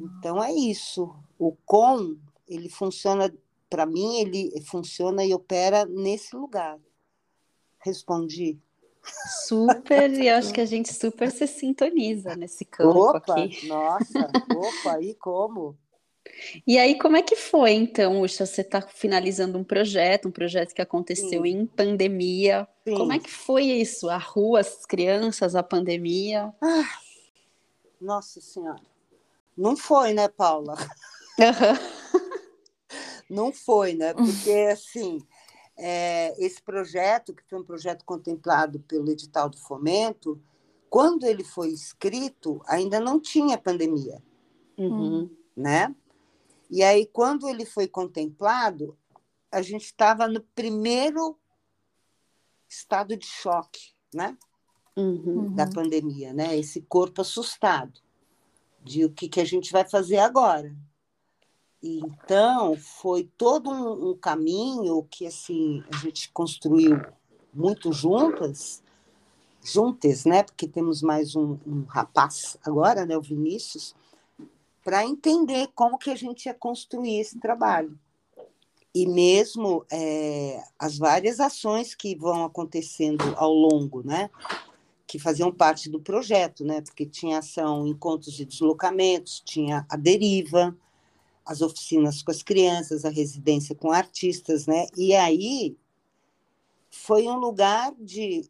[0.00, 1.14] Então é isso.
[1.38, 2.16] O com
[2.48, 3.32] ele funciona
[3.68, 6.78] para mim, ele funciona e opera nesse lugar.
[7.78, 8.58] Respondi.
[9.46, 13.66] Super, e acho que a gente super se sintoniza nesse campo opa, aqui.
[13.66, 15.76] Nossa, opa, e como?
[16.66, 18.46] E aí, como é que foi, então, Uxa?
[18.46, 21.48] Você está finalizando um projeto, um projeto que aconteceu Sim.
[21.48, 22.68] em pandemia.
[22.86, 22.94] Sim.
[22.94, 24.08] Como é que foi isso?
[24.08, 26.52] A rua, as crianças, a pandemia?
[26.62, 26.98] Ah,
[28.00, 28.82] nossa Senhora.
[29.56, 30.74] Não foi, né, Paula?
[33.28, 34.12] Não foi, né?
[34.14, 35.18] Porque, assim,
[35.76, 40.40] é, esse projeto, que foi um projeto contemplado pelo edital do fomento,
[40.88, 44.22] quando ele foi escrito, ainda não tinha pandemia,
[44.78, 45.28] uhum.
[45.56, 45.92] né?
[46.70, 48.96] E aí, quando ele foi contemplado,
[49.50, 51.38] a gente estava no primeiro
[52.68, 54.36] estado de choque, né?
[54.96, 55.54] Uhum.
[55.54, 56.56] Da pandemia, né?
[56.56, 58.00] Esse corpo assustado
[58.82, 60.74] de o que, que a gente vai fazer agora,
[61.86, 66.98] então, foi todo um, um, caminho que assim a gente construiu
[67.52, 68.82] muito juntas,
[69.62, 70.42] juntas, né?
[70.42, 73.18] Porque temos mais um, um rapaz agora, né?
[73.18, 73.94] O Vinícius,
[74.84, 77.98] para entender como que a gente ia construir esse trabalho.
[78.94, 84.30] E mesmo é, as várias ações que vão acontecendo ao longo, né?
[85.06, 86.82] Que faziam parte do projeto, né?
[86.82, 90.76] Porque tinha ação encontros de deslocamentos, tinha a deriva,
[91.44, 94.86] as oficinas com as crianças, a residência com artistas, né?
[94.96, 95.76] E aí
[96.90, 98.48] foi um lugar de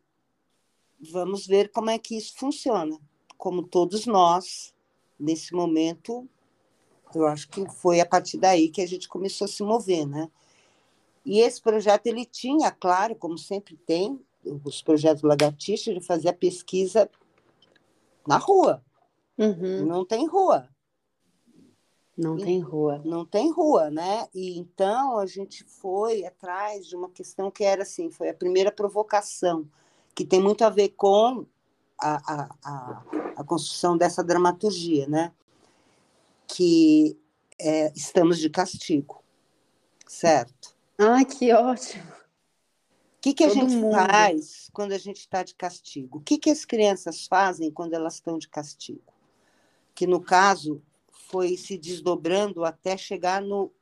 [1.00, 2.98] vamos ver como é que isso funciona.
[3.38, 4.73] Como todos nós,
[5.18, 6.28] nesse momento,
[7.14, 10.30] eu acho que foi a partir daí que a gente começou a se mover, né?
[11.24, 14.20] E esse projeto ele tinha, claro, como sempre tem,
[14.64, 17.10] os projetos Lagartixa, de fazer a pesquisa
[18.26, 18.84] na rua.
[19.38, 19.86] Uhum.
[19.86, 20.68] Não tem rua.
[22.16, 23.02] Não tem rua.
[23.04, 24.28] Não tem rua, né?
[24.32, 28.70] E então a gente foi atrás de uma questão que era assim, foi a primeira
[28.70, 29.68] provocação,
[30.14, 31.44] que tem muito a ver com
[32.00, 33.02] a, a, a,
[33.36, 35.32] a construção dessa dramaturgia, né?
[36.46, 37.18] Que
[37.58, 39.22] é, estamos de castigo,
[40.06, 40.74] certo?
[40.98, 42.04] Ah, que ótimo!
[42.04, 43.94] O que, que a gente mundo.
[43.94, 46.18] faz quando a gente está de castigo?
[46.18, 49.14] O que, que as crianças fazem quando elas estão de castigo?
[49.94, 53.72] Que no caso foi se desdobrando até chegar no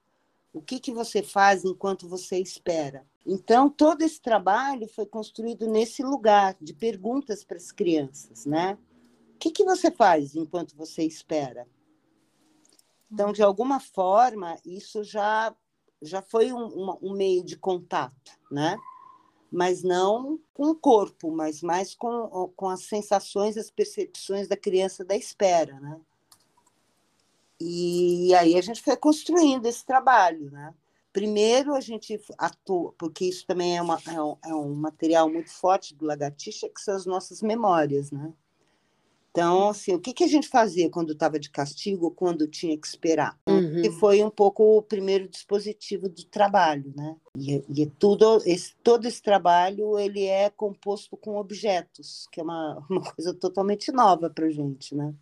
[0.53, 3.05] o que, que você faz enquanto você espera.
[3.25, 8.77] Então, todo esse trabalho foi construído nesse lugar de perguntas para as crianças, né?
[9.35, 11.67] O que, que você faz enquanto você espera?
[13.11, 15.55] Então, de alguma forma, isso já,
[16.01, 18.77] já foi um, um meio de contato, né?
[19.51, 25.05] Mas não com o corpo, mas mais com, com as sensações, as percepções da criança
[25.05, 26.01] da espera, né?
[27.61, 30.75] E aí a gente foi construindo esse trabalho, né?
[31.13, 35.51] Primeiro a gente atua, porque isso também é, uma, é, um, é um material muito
[35.51, 38.33] forte do Lagartixa, que são as nossas memórias, né?
[39.33, 42.87] Então, assim, o que, que a gente fazia quando estava de castigo, quando tinha que
[42.87, 43.39] esperar?
[43.49, 43.79] Uhum.
[43.79, 47.17] E foi um pouco o primeiro dispositivo do trabalho, né?
[47.35, 52.85] E, e tudo esse, todo esse trabalho ele é composto com objetos, que é uma,
[52.91, 55.15] uma coisa totalmente nova para gente, né?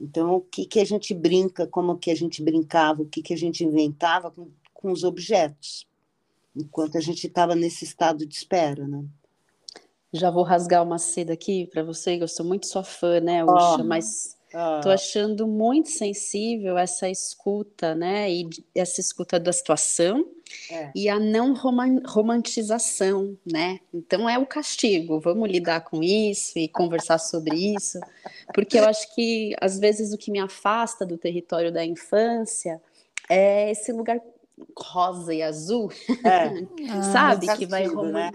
[0.00, 3.34] Então, o que, que a gente brinca, como que a gente brincava, o que, que
[3.34, 5.86] a gente inventava com, com os objetos,
[6.56, 9.04] enquanto a gente estava nesse estado de espera, né?
[10.12, 13.80] Já vou rasgar uma seda aqui para você, eu sou muito sua fã, né, Uxa,
[13.80, 13.84] oh.
[13.84, 14.94] mas Estou ah.
[14.94, 18.32] achando muito sensível essa escuta, né?
[18.32, 20.26] E essa escuta da situação
[20.70, 20.90] é.
[20.94, 23.78] e a não romantização, né?
[23.92, 25.20] Então é o castigo.
[25.20, 28.00] Vamos lidar com isso e conversar sobre isso,
[28.54, 32.80] porque eu acho que às vezes o que me afasta do território da infância
[33.28, 34.18] é esse lugar
[34.76, 35.90] rosa e azul,
[36.24, 37.02] é.
[37.12, 37.48] sabe?
[37.48, 38.32] Ah, que vai né?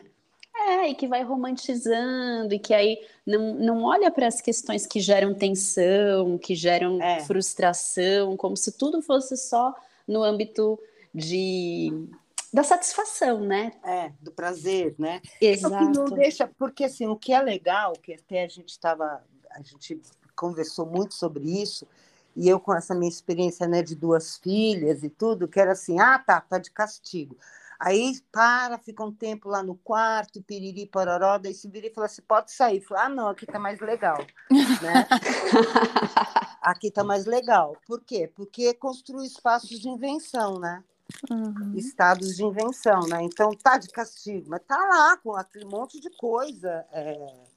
[0.55, 4.99] É, e que vai romantizando, e que aí não, não olha para as questões que
[4.99, 7.21] geram tensão, que geram é.
[7.21, 9.73] frustração, como se tudo fosse só
[10.07, 10.79] no âmbito
[11.13, 12.07] de
[12.53, 13.71] da satisfação, né?
[13.83, 15.21] É, do prazer, né?
[15.41, 15.89] Exato.
[15.89, 19.99] não deixa, porque assim, o que é legal, que até a gente estava, a gente
[20.35, 21.87] conversou muito sobre isso,
[22.35, 25.99] e eu com essa minha experiência, né, de duas filhas e tudo, que era assim,
[25.99, 27.37] ah, tá, tá de castigo.
[27.79, 32.05] Aí para, fica um tempo lá no quarto, piriri, pororó, daí se vira e fala
[32.05, 32.79] assim, pode sair.
[32.79, 34.25] Fala, ah, não, aqui tá mais legal.
[34.49, 35.07] né?
[36.61, 37.75] aqui tá mais legal.
[37.85, 38.31] Por quê?
[38.33, 40.81] Porque construi espaços de invenção, né?
[41.29, 41.73] Uhum.
[41.75, 43.21] Estados de invenção, né?
[43.21, 46.85] Então tá de castigo, mas tá lá com aquele monte de coisa.
[46.91, 47.52] É...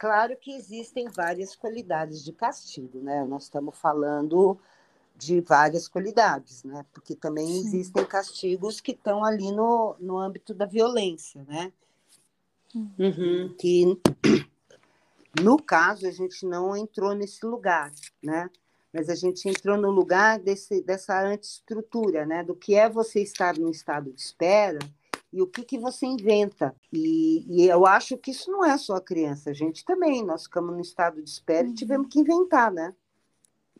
[0.00, 3.22] Claro que existem várias qualidades de castigo, né?
[3.22, 4.58] Nós estamos falando
[5.14, 6.86] de várias qualidades, né?
[6.90, 7.58] Porque também Sim.
[7.58, 11.70] existem castigos que estão ali no, no âmbito da violência, né?
[12.74, 13.54] Uhum.
[13.58, 14.00] Que
[15.38, 18.48] no caso a gente não entrou nesse lugar, né?
[18.90, 22.42] Mas a gente entrou no lugar desse, dessa antiestrutura, né?
[22.42, 24.78] Do que é você estar no estado de espera
[25.32, 26.74] e o que, que você inventa.
[26.92, 30.24] E, e, eu acho que isso não é só a criança, a gente também.
[30.24, 32.94] Nós ficamos no estado de espera e tivemos que inventar, né?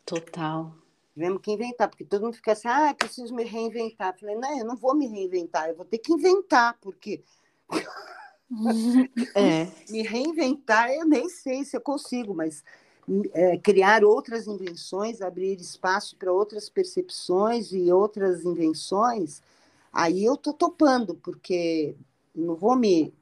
[0.05, 0.75] Total.
[1.13, 4.15] Tivemos que inventar, porque todo mundo fica assim, ah, preciso me reinventar.
[4.15, 7.23] Eu falei, não, eu não vou me reinventar, eu vou ter que inventar, porque
[9.35, 9.67] é.
[9.91, 12.65] me reinventar eu nem sei se eu consigo, mas
[13.33, 19.43] é, criar outras invenções, abrir espaço para outras percepções e outras invenções,
[19.93, 21.97] aí eu tô topando, porque
[22.35, 23.13] não vou me.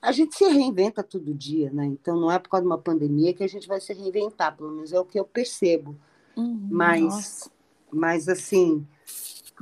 [0.00, 1.84] A gente se reinventa todo dia, né?
[1.84, 4.72] Então não é por causa de uma pandemia que a gente vai se reinventar, pelo
[4.72, 5.96] menos é o que eu percebo.
[6.36, 7.50] Uhum, mas,
[7.90, 8.86] mas, assim,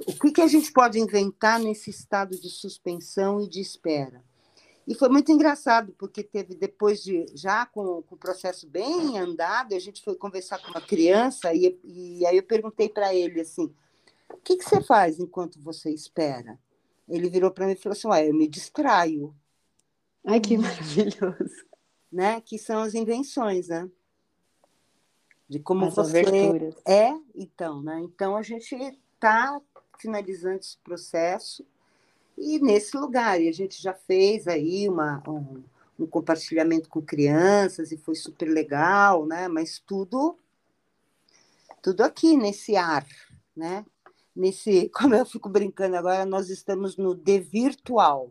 [0.06, 4.22] o que, que a gente pode inventar nesse estado de suspensão e de espera?
[4.86, 9.74] E foi muito engraçado, porque teve depois de, já com, com o processo bem andado,
[9.74, 13.70] a gente foi conversar com uma criança e, e aí eu perguntei para ele assim,
[14.32, 16.58] o que, que você faz enquanto você espera?
[17.08, 19.34] Ele virou para mim e falou assim, ah, eu me distraio.
[20.24, 21.66] Ai, que maravilhoso.
[22.10, 22.40] Né?
[22.40, 23.90] Que são as invenções, né?
[25.48, 26.74] de como As você aberturas.
[26.86, 28.00] é, então, né?
[28.02, 28.74] Então a gente
[29.14, 29.60] está
[29.98, 31.64] finalizando esse processo
[32.36, 35.64] e nesse lugar e a gente já fez aí uma um,
[35.98, 39.48] um, compartilhamento com crianças e foi super legal, né?
[39.48, 40.38] Mas tudo
[41.80, 43.06] tudo aqui nesse ar,
[43.56, 43.86] né?
[44.38, 48.30] Nesse, como eu fico brincando agora, nós estamos no de virtual.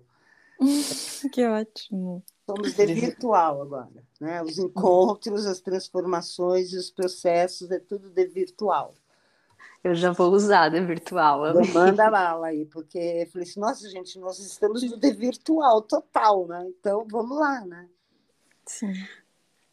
[1.32, 2.24] que ótimo.
[2.46, 4.42] Somos de virtual agora, né?
[4.42, 8.94] Os encontros, as transformações e os processos é tudo de virtual.
[9.84, 11.42] Eu já vou usar de virtual.
[11.74, 16.48] Manda bala aí, porque eu falei assim, nossa, gente, nós estamos no de virtual total,
[16.48, 16.66] né?
[16.70, 17.88] Então vamos lá, né?
[18.66, 18.94] Sim.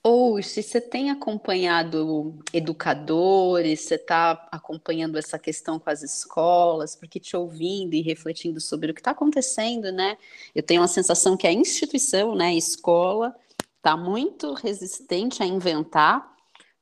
[0.06, 7.18] Ou se você tem acompanhado educadores, você está acompanhando essa questão com as escolas, porque
[7.18, 10.18] te ouvindo e refletindo sobre o que está acontecendo, né?
[10.54, 13.34] Eu tenho a sensação que a instituição, né, a escola,
[13.78, 16.34] está muito resistente a inventar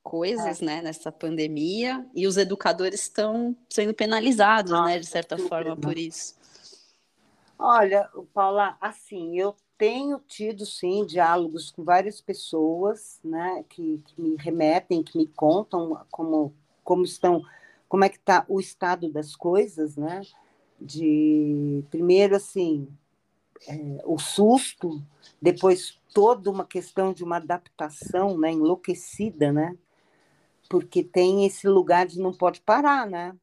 [0.03, 0.65] coisas, é.
[0.65, 5.97] né, nessa pandemia, e os educadores estão sendo penalizados, Nossa, né, de certa forma, por
[5.97, 6.35] isso.
[7.57, 14.35] Olha, Paula, assim, eu tenho tido, sim, diálogos com várias pessoas, né, que, que me
[14.35, 17.41] remetem, que me contam como, como estão,
[17.87, 20.21] como é que está o estado das coisas, né,
[20.79, 22.87] de, primeiro, assim,
[23.67, 25.01] é, o susto,
[25.41, 29.77] depois toda uma questão de uma adaptação, né, enlouquecida, né,
[30.69, 33.35] porque tem esse lugar de não pode parar, né,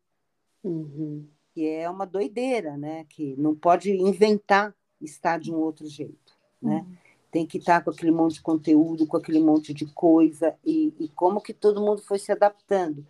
[0.62, 1.28] uhum.
[1.52, 6.84] que é uma doideira, né, que não pode inventar estar de um outro jeito né?
[6.86, 6.96] Uhum.
[7.30, 11.08] Tem que estar com aquele monte de conteúdo, com aquele monte de coisa, e, e
[11.08, 13.06] como que todo mundo foi se adaptando.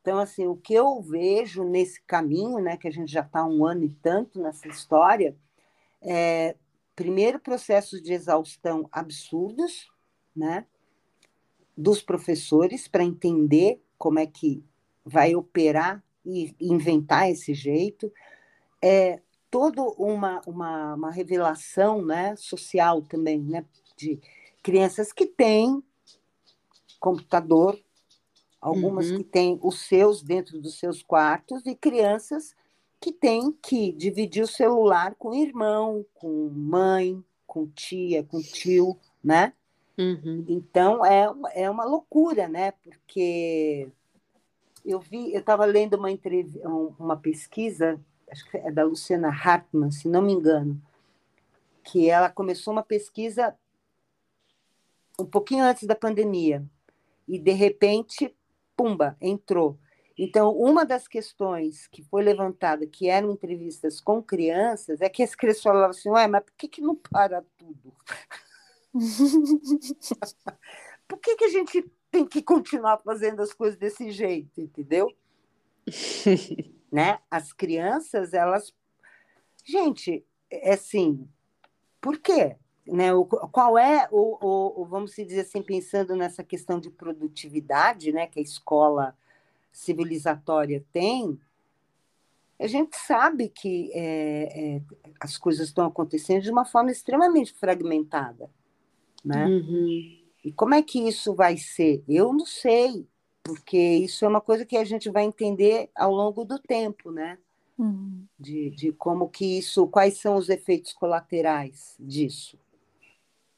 [0.00, 3.64] Então, assim, o que eu vejo nesse caminho, né, que a gente já está um
[3.64, 5.36] ano e tanto nessa história,
[6.02, 6.56] é,
[6.96, 9.88] primeiro, processos de exaustão absurdos,
[10.34, 10.66] né,
[11.76, 14.64] dos professores para entender como é que
[15.04, 18.12] vai operar e inventar esse jeito.
[18.82, 19.20] É,
[19.50, 23.64] toda uma, uma, uma revelação né, social também, né,
[23.96, 24.20] de
[24.62, 25.82] crianças que têm
[26.98, 27.78] computador
[28.60, 29.18] Algumas uhum.
[29.18, 32.54] que têm os seus dentro dos seus quartos e crianças
[33.00, 39.54] que têm que dividir o celular com irmão, com mãe, com tia, com tio, né?
[39.96, 40.44] Uhum.
[40.46, 42.72] Então é, é uma loucura, né?
[42.72, 43.88] Porque
[44.84, 46.10] eu vi, eu estava lendo uma,
[46.98, 47.98] uma pesquisa,
[48.30, 50.80] acho que é da Luciana Hartmann, se não me engano,
[51.82, 53.54] que ela começou uma pesquisa
[55.18, 56.64] um pouquinho antes da pandemia
[57.28, 58.34] e de repente,
[58.76, 59.78] pumba, entrou.
[60.16, 65.34] Então, uma das questões que foi levantada, que eram entrevistas com crianças, é que as
[65.34, 67.92] crianças falavam assim, ué, mas por que, que não para tudo?
[71.08, 75.14] por que, que a gente tem que continuar fazendo as coisas desse jeito, entendeu?
[76.90, 77.18] né?
[77.30, 78.74] As crianças, elas...
[79.64, 81.28] Gente, é assim,
[82.00, 82.56] por quê?
[82.86, 88.10] Né, o, qual é o, o, o, vamos dizer assim, pensando nessa questão de produtividade,
[88.10, 89.16] né, que a escola
[89.70, 91.38] civilizatória tem,
[92.60, 94.82] a gente sabe que é, é,
[95.18, 98.50] as coisas estão acontecendo de uma forma extremamente fragmentada,
[99.24, 99.46] né?
[99.46, 100.18] Uhum.
[100.44, 102.04] E como é que isso vai ser?
[102.06, 103.06] Eu não sei,
[103.42, 107.38] porque isso é uma coisa que a gente vai entender ao longo do tempo, né?
[107.78, 108.24] Uhum.
[108.38, 112.58] De, de como que isso, quais são os efeitos colaterais disso.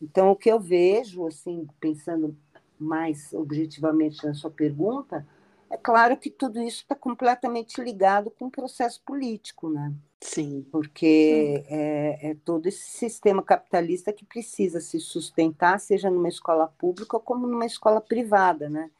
[0.00, 2.36] Então, o que eu vejo, assim, pensando
[2.78, 5.26] mais objetivamente na sua pergunta,
[5.70, 9.92] é claro que tudo isso está completamente ligado com o processo político, né?
[10.20, 10.66] Sim.
[10.70, 17.18] Porque é, é, todo esse sistema capitalista que precisa se sustentar, seja numa escola pública
[17.18, 18.90] como numa escola privada, né?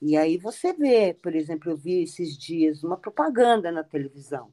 [0.00, 4.52] E aí você vê, por exemplo, eu vi esses dias uma propaganda na televisão.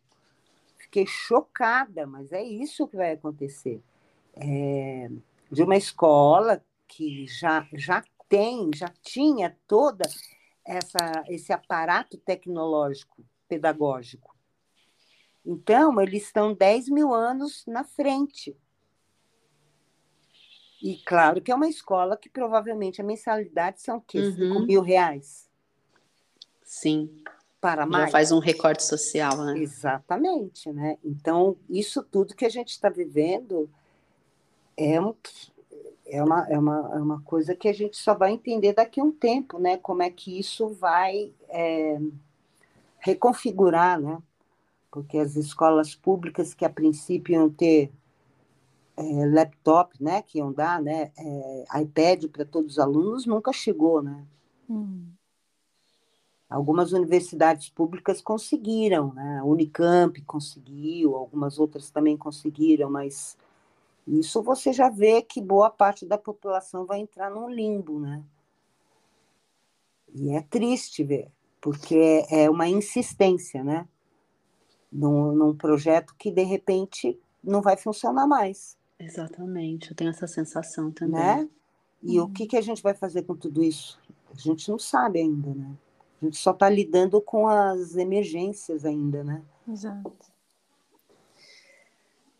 [0.77, 3.81] Fiquei chocada, mas é isso que vai acontecer.
[4.33, 5.09] É,
[5.51, 10.03] de uma escola que já, já tem, já tinha toda
[10.65, 14.35] essa, esse aparato tecnológico pedagógico.
[15.45, 18.57] Então, eles estão 10 mil anos na frente.
[20.85, 24.19] E claro que é uma escola que provavelmente a mensalidade são o quê?
[24.19, 24.53] Uhum.
[24.53, 25.49] 5 mil reais.
[26.63, 27.23] Sim.
[27.59, 28.05] Para mais.
[28.05, 29.57] Já faz um recorte social, né?
[29.57, 30.99] Exatamente, né?
[31.03, 33.67] Então, isso tudo que a gente está vivendo
[34.77, 35.15] é um,
[36.05, 39.03] é uma, é, uma, é uma coisa que a gente só vai entender daqui a
[39.03, 39.77] um tempo, né?
[39.77, 41.97] Como é que isso vai é,
[42.99, 44.19] reconfigurar, né?
[44.91, 47.91] Porque as escolas públicas que a princípio iam ter
[48.97, 50.21] é, laptop, né?
[50.21, 51.11] Que iam dar, né?
[51.17, 54.25] É, iPad para todos os alunos, nunca chegou, né?
[54.69, 55.05] Hum.
[56.49, 59.39] Algumas universidades públicas conseguiram, né?
[59.39, 63.37] A Unicamp conseguiu, algumas outras também conseguiram, mas
[64.07, 68.23] isso você já vê que boa parte da população vai entrar num limbo, né?
[70.13, 71.29] E é triste ver,
[71.59, 73.87] porque é uma insistência, né?
[74.91, 78.77] Num, num projeto que, de repente, não vai funcionar mais.
[78.99, 81.19] Exatamente, eu tenho essa sensação também.
[81.19, 81.49] Né?
[82.01, 82.25] E hum.
[82.25, 83.99] o que, que a gente vai fazer com tudo isso?
[84.31, 85.71] A gente não sabe ainda, né?
[86.21, 89.41] A gente só está lidando com as emergências ainda, né?
[89.67, 90.13] Exato.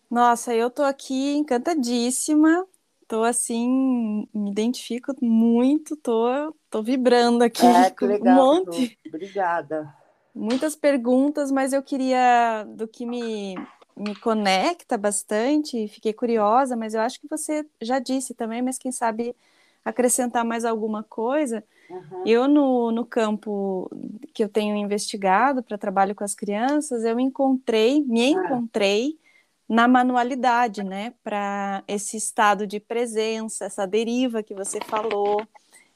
[0.10, 2.66] Nossa, eu tô aqui encantadíssima.
[3.08, 8.98] Tô assim, me identifico muito, tô, tô vibrando aqui é, que legal, um monte.
[9.04, 9.10] Tô.
[9.10, 9.96] Obrigada.
[10.34, 13.56] Muitas perguntas, mas eu queria do que me,
[13.96, 18.92] me conecta bastante, fiquei curiosa, mas eu acho que você já disse também, mas quem
[18.92, 19.36] sabe
[19.84, 21.64] acrescentar mais alguma coisa.
[21.90, 22.24] Uhum.
[22.26, 23.90] Eu, no, no campo
[24.34, 28.40] que eu tenho investigado para trabalho com as crianças, eu encontrei, me ah.
[28.40, 29.20] encontrei
[29.68, 35.42] na manualidade, né, para esse estado de presença, essa deriva que você falou,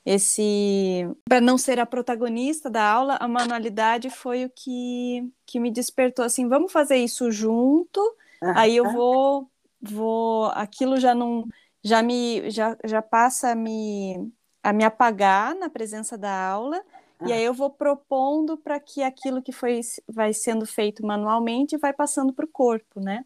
[0.06, 5.72] esse para não ser a protagonista da aula, a manualidade foi o que que me
[5.72, 8.02] despertou assim, vamos fazer isso junto,
[8.42, 9.50] aí eu vou
[9.82, 11.48] vou aquilo já não
[11.84, 14.32] já me já, já passa a me
[14.62, 16.84] a me apagar na presença da aula.
[17.26, 21.92] E aí eu vou propondo para que aquilo que foi vai sendo feito manualmente vai
[21.92, 23.26] passando para o corpo, né?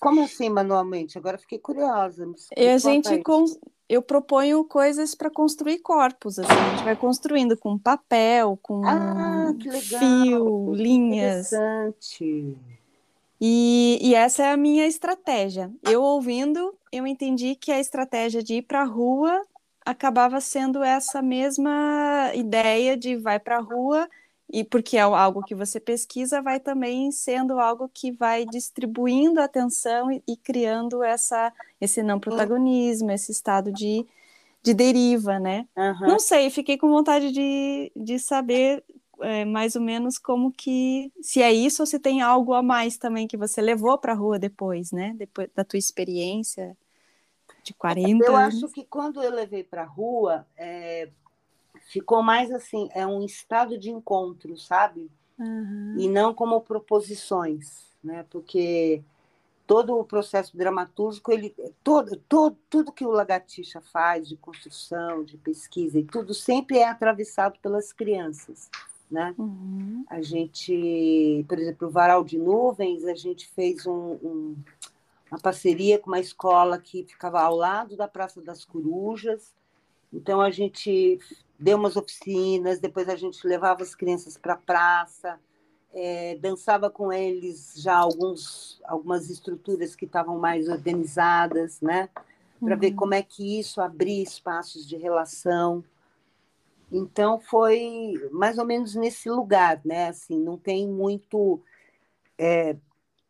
[0.00, 1.18] Como assim manualmente?
[1.18, 2.26] Agora fiquei curiosa.
[2.56, 3.22] E a gente
[3.90, 9.52] eu proponho coisas para construir corpos, assim, a gente vai construindo com papel, com ah,
[9.98, 11.52] fio, linhas.
[11.52, 12.56] Interessante.
[13.40, 15.72] E, e essa é a minha estratégia.
[15.82, 19.44] Eu ouvindo, eu entendi que a estratégia de ir para a rua
[19.84, 24.08] acabava sendo essa mesma ideia de vai para a rua
[24.52, 29.44] e porque é algo que você pesquisa, vai também sendo algo que vai distribuindo a
[29.44, 34.06] atenção e, e criando essa, esse não protagonismo, esse estado de,
[34.62, 35.68] de deriva, né?
[35.76, 36.06] Aham.
[36.06, 38.82] Não sei, fiquei com vontade de, de saber
[39.20, 42.96] é, mais ou menos como que se é isso ou se tem algo a mais
[42.96, 45.14] também que você levou para a rua depois, né?
[45.16, 46.76] Depois da tua experiência
[47.62, 48.54] de 40 Eu anos.
[48.54, 51.10] acho que quando eu levei para a rua, é,
[51.90, 55.10] ficou mais assim, é um estado de encontro, sabe?
[55.38, 55.96] Aham.
[55.98, 58.24] E não como proposições, né?
[58.30, 59.02] Porque
[59.66, 65.36] todo o processo dramatúrgico, ele, todo, todo, tudo que o Lagartixa faz de construção, de
[65.36, 68.70] pesquisa e tudo, sempre é atravessado pelas crianças,
[69.10, 69.34] né?
[69.36, 70.04] Uhum.
[70.08, 74.56] A gente, por exemplo, o Varal de Nuvens, a gente fez um- um-
[75.28, 79.52] uma parceria com uma escola que ficava ao lado da Praça das Corujas.
[80.12, 81.18] Então, a gente
[81.60, 85.38] deu umas oficinas, depois a gente levava as crianças para a praça,
[85.92, 92.08] eh, dançava com eles já alguns, algumas estruturas que estavam mais organizadas, né?
[92.58, 92.96] Para ver Uhum.
[92.96, 95.84] como é que isso abria espaços de relação.
[96.90, 100.08] Então foi mais ou menos nesse lugar, né?
[100.08, 101.60] Assim, não tem muito.
[102.38, 102.76] é,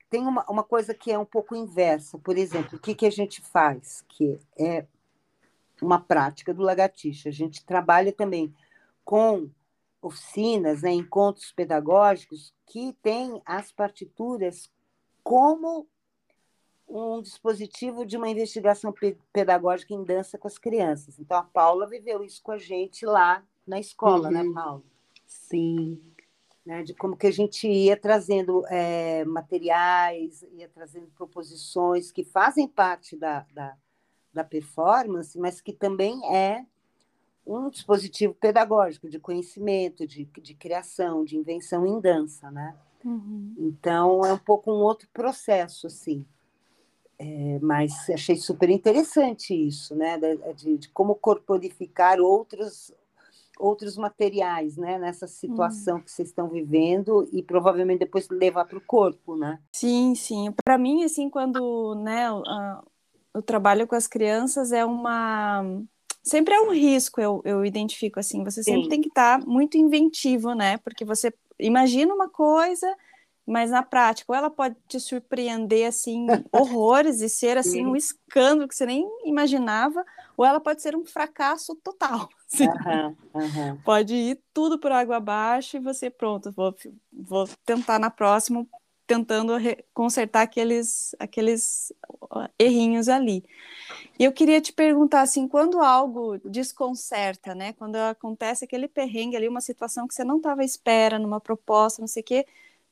[0.09, 2.19] tem uma, uma coisa que é um pouco inversa.
[2.19, 4.05] Por exemplo, o que, que a gente faz?
[4.09, 4.85] Que é
[5.83, 7.29] uma prática do lagartixa.
[7.29, 8.55] A gente trabalha também
[9.05, 9.51] com
[10.03, 14.71] oficinas, né, encontros pedagógicos que têm as partituras
[15.23, 15.87] como
[16.89, 21.19] um dispositivo de uma investigação pe- pedagógica em dança com as crianças.
[21.19, 24.55] Então, a Paula viveu isso com a gente lá na escola, né, Uhum.
[24.55, 24.83] Paula?
[25.27, 26.01] Sim.
[26.67, 32.69] Né, de como que a gente ia trazendo é, materiais, ia trazendo proposições que fazem
[32.69, 33.77] parte da, da,
[34.33, 36.65] da performance, mas que também é
[37.47, 42.77] um dispositivo pedagógico de conhecimento, de, de criação, de invenção em dança, né?
[43.05, 43.55] Uhum.
[43.59, 46.25] Então, é um pouco um outro processo, assim.
[47.19, 50.19] É, mas achei super interessante isso, né?
[50.55, 52.93] De, de- como corporificar outros,
[53.59, 54.99] outros materiais, né?
[54.99, 59.61] Nessa situação que vocês estão vivendo e provavelmente depois levar para o corpo, né?
[59.73, 60.53] Sim, sim.
[60.65, 62.83] Para mim, assim, quando, né, a-
[63.35, 65.65] o trabalho com as crianças é uma
[66.23, 68.45] sempre é um risco, eu, eu identifico assim.
[68.45, 68.89] Você sempre Sim.
[68.89, 70.77] tem que estar muito inventivo, né?
[70.79, 72.95] Porque você imagina uma coisa,
[73.47, 78.69] mas na prática, ou ela pode te surpreender assim, horrores e ser assim um escândalo
[78.69, 80.05] que você nem imaginava,
[80.37, 82.29] ou ela pode ser um fracasso total.
[82.53, 82.67] assim.
[83.85, 86.75] Pode ir tudo por água abaixo e você, pronto, vou,
[87.13, 88.67] vou tentar na próxima,
[89.11, 89.55] tentando
[89.93, 91.93] consertar aqueles, aqueles
[92.57, 93.45] errinhos ali.
[94.19, 97.73] E eu queria te perguntar, assim, quando algo desconcerta, né?
[97.73, 102.01] Quando acontece aquele perrengue ali, uma situação que você não estava à espera, numa proposta,
[102.01, 102.47] não sei o quê,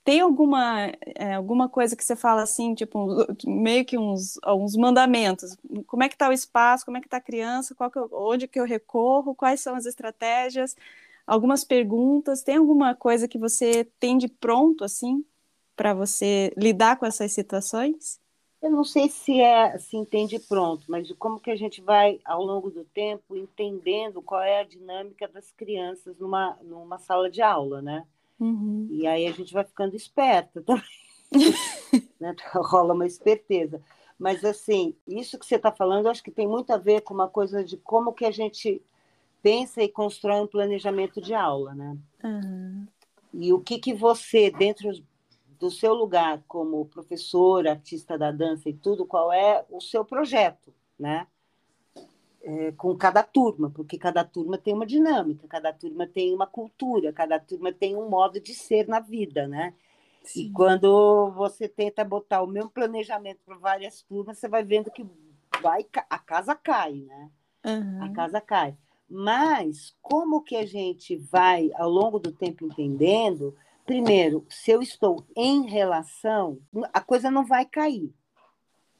[0.04, 3.08] tem alguma, é, alguma coisa que você fala assim, tipo,
[3.46, 5.56] meio que uns, uns mandamentos?
[5.86, 6.84] Como é que está o espaço?
[6.84, 7.74] Como é que está a criança?
[7.76, 9.34] Qual que eu- onde que eu recorro?
[9.36, 10.74] Quais são as estratégias?
[11.26, 12.42] Algumas perguntas.
[12.42, 15.24] Tem alguma coisa que você tem de pronto, assim,
[15.79, 18.20] para você lidar com essas situações?
[18.61, 22.18] Eu não sei se é se entende pronto, mas de como que a gente vai,
[22.24, 27.41] ao longo do tempo, entendendo qual é a dinâmica das crianças numa, numa sala de
[27.41, 28.05] aula, né?
[28.41, 28.89] Uhum.
[28.91, 30.83] E aí a gente vai ficando esperta também.
[32.18, 32.35] né?
[32.53, 33.81] Rola uma esperteza.
[34.18, 37.14] Mas, assim, isso que você está falando, eu acho que tem muito a ver com
[37.14, 38.83] uma coisa de como que a gente
[39.41, 41.97] pensa e constrói um planejamento de aula, né?
[42.24, 42.89] Aham.
[43.33, 44.91] E o que que você, dentro
[45.59, 50.72] do seu lugar como professor, artista da dança e tudo, qual é o seu projeto,
[50.98, 51.26] né?
[52.40, 57.12] É, com cada turma, porque cada turma tem uma dinâmica, cada turma tem uma cultura,
[57.12, 59.74] cada turma tem um modo de ser na vida, né?
[60.24, 60.52] E Sim.
[60.52, 65.04] quando você tenta botar o mesmo planejamento para várias turmas, você vai vendo que
[65.61, 67.30] vai, a casa cai, né?
[67.98, 68.12] a Aham.
[68.12, 68.76] casa cai.
[69.09, 73.54] Mas como que a gente vai, ao longo do tempo, entendendo?
[73.89, 76.61] Primeiro, se eu estou em relação,
[76.93, 78.12] a coisa não vai cair,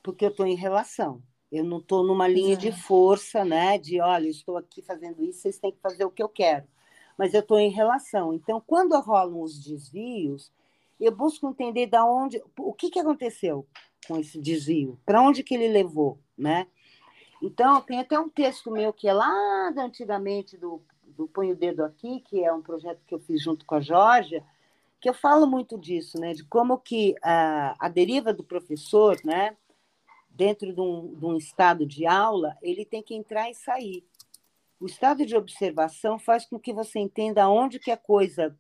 [0.03, 1.23] porque eu estou em relação.
[1.53, 2.85] Eu não estou numa linha de Exato.
[2.85, 3.77] força, né?
[3.77, 6.67] De olha, eu estou aqui fazendo isso, vocês têm que fazer o que eu quero.
[7.19, 8.33] Mas eu estou em relação.
[8.33, 10.51] Então, quando rolam os desvios,
[10.99, 13.67] eu busco entender da onde, o que, que aconteceu
[14.07, 16.67] com esse desvio, para onde que ele levou, né?
[17.43, 21.57] Então, tem até um texto meu que é lá da antigamente, do, do Põe o
[21.57, 24.43] Dedo Aqui, que é um projeto que eu fiz junto com a Georgia,
[25.01, 26.33] que eu falo muito disso, né?
[26.33, 29.57] De como que a, a deriva do professor, né?
[30.31, 34.05] Dentro de um, de um estado de aula, ele tem que entrar e sair.
[34.81, 38.57] O estado de observação faz com que você entenda onde que a coisa...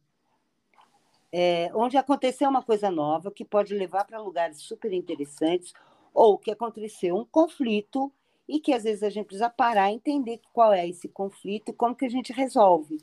[1.31, 5.75] É, onde aconteceu uma coisa nova, que pode levar para lugares super interessantes,
[6.15, 8.11] ou que aconteceu um conflito
[8.49, 11.75] e que às vezes a gente precisa parar e entender qual é esse conflito e
[11.75, 12.99] como que a gente resolve.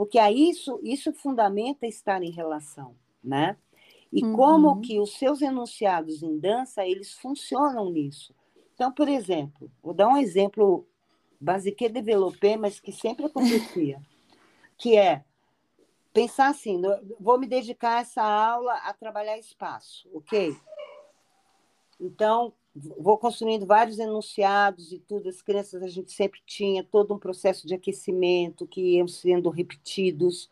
[0.00, 3.58] Porque aí isso, isso fundamenta estar em relação, né?
[4.10, 4.34] E uhum.
[4.34, 8.34] como que os seus enunciados em dança, eles funcionam nisso.
[8.72, 10.88] Então, por exemplo, vou dar um exemplo
[11.38, 14.00] basique developé, mas que sempre acontecia,
[14.78, 15.22] que é
[16.14, 16.80] pensar assim,
[17.20, 20.56] vou me dedicar essa aula a trabalhar espaço, ok?
[22.00, 25.28] Então, vou construindo vários enunciados e tudo.
[25.28, 30.48] As crianças, a gente sempre tinha todo um processo de aquecimento que iam sendo repetidos.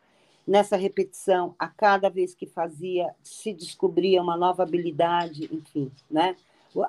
[0.46, 6.36] Nessa repetição, a cada vez que fazia, se descobria uma nova habilidade, enfim, né?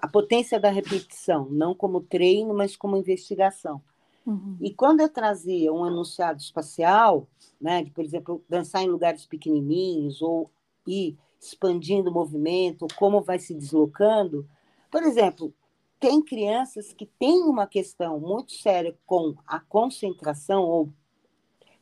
[0.01, 3.81] A potência da repetição, não como treino, mas como investigação.
[4.25, 4.57] Uhum.
[4.61, 7.27] E quando eu trazia um enunciado espacial,
[7.59, 10.49] né, de, por exemplo, dançar em lugares pequenininhos ou
[10.87, 14.47] ir expandindo o movimento, como vai se deslocando,
[14.89, 15.53] por exemplo,
[15.99, 20.89] tem crianças que têm uma questão muito séria com a concentração ou,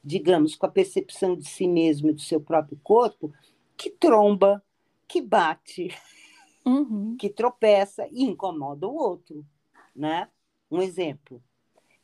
[0.04, 3.32] digamos, com a percepção de si mesmo e do seu próprio corpo,
[3.78, 4.64] que tromba,
[5.08, 5.90] que bate,
[6.66, 7.16] uhum.
[7.18, 9.46] que tropeça e incomoda o outro,
[9.96, 10.28] né?
[10.70, 11.42] Um exemplo,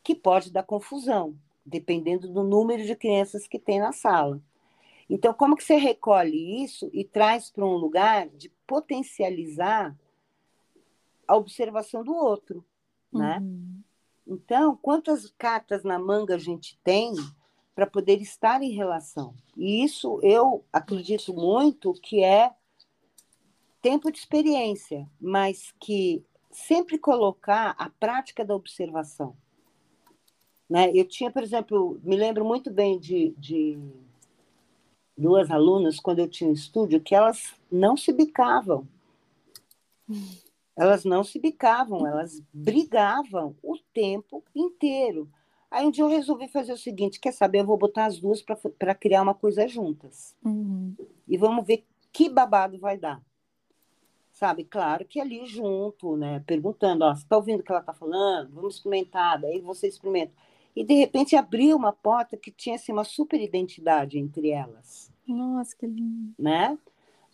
[0.04, 1.36] que pode dar confusão,
[1.66, 4.42] dependendo do número de crianças que tem na sala.
[5.10, 9.98] Então, como que você recolhe isso e traz para um lugar de potencializar
[11.28, 12.64] a observação do outro,
[13.12, 13.40] né?
[13.40, 13.82] Uhum.
[14.26, 17.14] Então, quantas cartas na manga a gente tem
[17.76, 19.36] para poder estar em relação?
[19.58, 22.54] E isso eu acredito muito que é
[23.82, 29.36] tempo de experiência, mas que sempre colocar a prática da observação.
[30.70, 30.92] Né?
[30.94, 33.78] Eu tinha, por exemplo, me lembro muito bem de, de
[35.18, 38.88] duas alunas, quando eu tinha um estúdio, que elas não se bicavam.
[40.76, 45.30] Elas não se bicavam, elas brigavam o tempo inteiro.
[45.70, 47.62] Aí um dia eu resolvi fazer o seguinte: quer saber?
[47.62, 50.36] Eu vou botar as duas para criar uma coisa juntas.
[50.44, 50.96] Uhum.
[51.28, 53.22] E vamos ver que babado vai dar.
[54.32, 54.64] Sabe?
[54.64, 56.44] Claro que ali junto, né?
[56.46, 58.54] Perguntando: ó, você está ouvindo o que ela está falando?
[58.54, 59.40] Vamos experimentar.
[59.42, 60.34] Daí você experimenta.
[60.76, 65.12] E de repente abriu uma porta que tinha assim, uma super identidade entre elas.
[65.28, 66.34] Nossa, que lindo.
[66.38, 66.78] Né?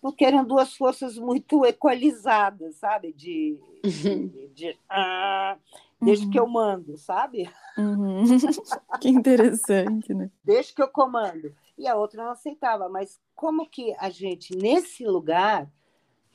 [0.01, 3.13] Porque eram duas forças muito equalizadas, sabe?
[3.13, 5.57] De, de, de ah,
[6.01, 6.31] desde uhum.
[6.31, 7.49] que eu mando, sabe?
[7.77, 8.23] Uhum.
[8.99, 10.29] que interessante, né?
[10.43, 11.53] Desde que eu comando.
[11.77, 15.69] E a outra não aceitava, mas como que a gente, nesse lugar,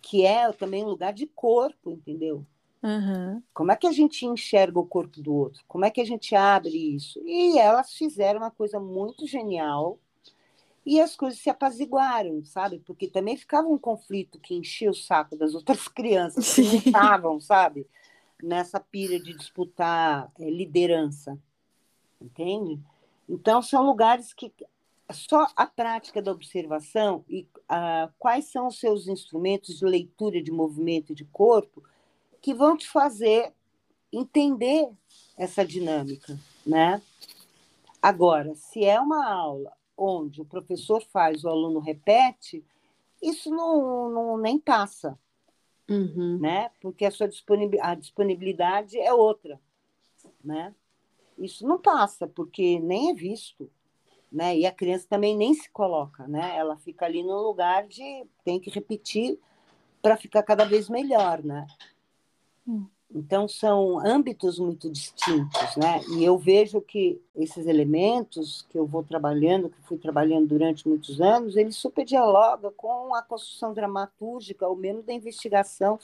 [0.00, 2.44] que é também um lugar de corpo, entendeu?
[2.82, 3.42] Uhum.
[3.54, 5.62] Como é que a gente enxerga o corpo do outro?
[5.66, 7.18] Como é que a gente abre isso?
[7.24, 9.98] E elas fizeram uma coisa muito genial,
[10.86, 12.78] e as coisas se apaziguaram, sabe?
[12.80, 17.40] Porque também ficava um conflito que enchia o saco das outras crianças que não estavam,
[17.40, 17.86] sabe?
[18.42, 21.38] Nessa pilha de disputar é, liderança,
[22.20, 22.78] entende?
[23.28, 24.52] Então, são lugares que
[25.10, 30.50] só a prática da observação e ah, quais são os seus instrumentos de leitura de
[30.50, 31.82] movimento e de corpo
[32.40, 33.52] que vão te fazer
[34.12, 34.88] entender
[35.36, 37.00] essa dinâmica, né?
[38.00, 42.64] Agora, se é uma aula onde o professor faz, o aluno repete,
[43.22, 45.18] isso não, não nem passa,
[45.88, 46.38] uhum.
[46.40, 46.70] né?
[46.80, 49.60] Porque a sua disponibilidade, é outra,
[50.42, 50.74] né?
[51.38, 53.70] Isso não passa, porque nem é visto,
[54.30, 54.56] né?
[54.56, 56.56] E a criança também nem se coloca, né?
[56.56, 59.38] Ela fica ali no lugar de tem que repetir
[60.02, 61.66] para ficar cada vez melhor, né?
[62.66, 62.86] Hum.
[63.14, 66.00] Então, são âmbitos muito distintos, né?
[66.16, 71.20] E eu vejo que esses elementos que eu vou trabalhando, que fui trabalhando durante muitos
[71.20, 75.96] anos, eles super dialogam com a construção dramatúrgica, ou mesmo da investigação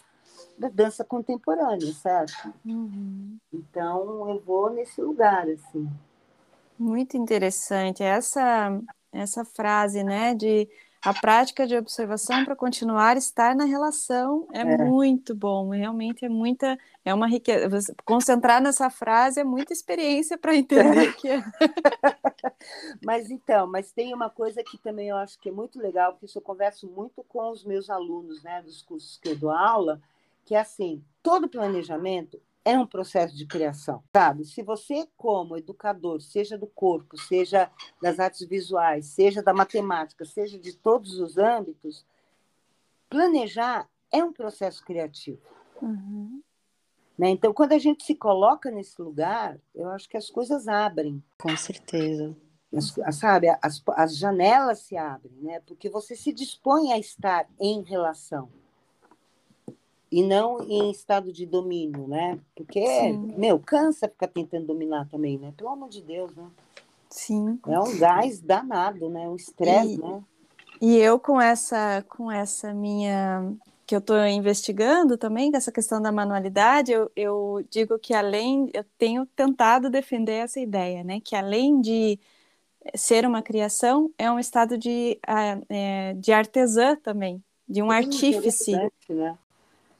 [0.57, 2.55] da dança contemporânea, certo?
[2.65, 3.37] Uhum.
[3.53, 5.91] Então, eu vou nesse lugar, assim.
[6.79, 8.05] Muito interessante.
[8.05, 8.81] Essa,
[9.13, 10.69] essa frase, né, de
[11.03, 16.29] a prática de observação para continuar estar na relação é, é, muito bom, realmente é
[16.29, 17.95] muita, é uma riqueza.
[18.05, 21.43] Concentrar nessa frase é muita experiência para entender o que é.
[23.03, 26.27] mas então, mas tem uma coisa que também eu acho que é muito legal, porque
[26.27, 30.01] isso eu converso muito com os meus alunos, né, dos cursos que eu dou aula,
[30.45, 34.45] que é assim, todo planejamento é um processo de criação, sabe?
[34.45, 37.71] Se você, como educador, seja do corpo, seja
[38.03, 42.05] das artes visuais, seja da matemática, seja de todos os âmbitos,
[43.09, 45.41] planejar é um processo criativo.
[45.81, 46.43] Uhum.
[47.19, 47.31] Né?
[47.31, 51.23] Então, quando a gente se coloca nesse lugar, eu acho que as coisas abrem.
[51.39, 52.37] Com certeza.
[52.73, 55.61] As, sabe, as, as janelas se abrem, né?
[55.67, 58.49] Porque você se dispõe a estar em relação.
[60.11, 62.39] E não em estado de domínio, né?
[62.55, 63.35] Porque, Sim.
[63.37, 65.53] meu, cansa ficar tentando dominar também, né?
[65.57, 66.47] Pelo amor de Deus, né?
[67.09, 67.59] Sim.
[67.67, 69.29] É um gás danado, né?
[69.29, 70.23] Um estresse, né?
[70.81, 73.53] E eu com essa com essa minha
[73.87, 78.71] que eu estou investigando também, com essa questão da manualidade, eu, eu digo que além,
[78.73, 81.21] eu tenho tentado defender essa ideia, né?
[81.21, 82.17] Que além de
[82.95, 88.73] ser uma criação, é um estado de, ah, é, de artesã também, de um artífice.
[89.09, 89.37] Né?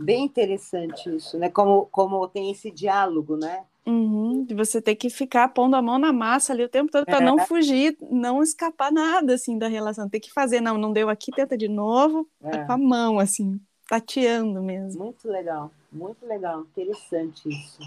[0.01, 1.51] Bem interessante isso, né?
[1.51, 3.65] Como, como tem esse diálogo, né?
[3.87, 7.05] Uhum, de você ter que ficar pondo a mão na massa ali o tempo todo
[7.05, 7.21] para É.
[7.21, 10.09] não fugir, não escapar nada assim da relação.
[10.09, 12.59] Ter que fazer, não, não deu aqui, tenta de novo, É.
[12.65, 15.03] com a mão assim, tateando mesmo.
[15.05, 17.79] Muito legal, muito legal, interessante isso.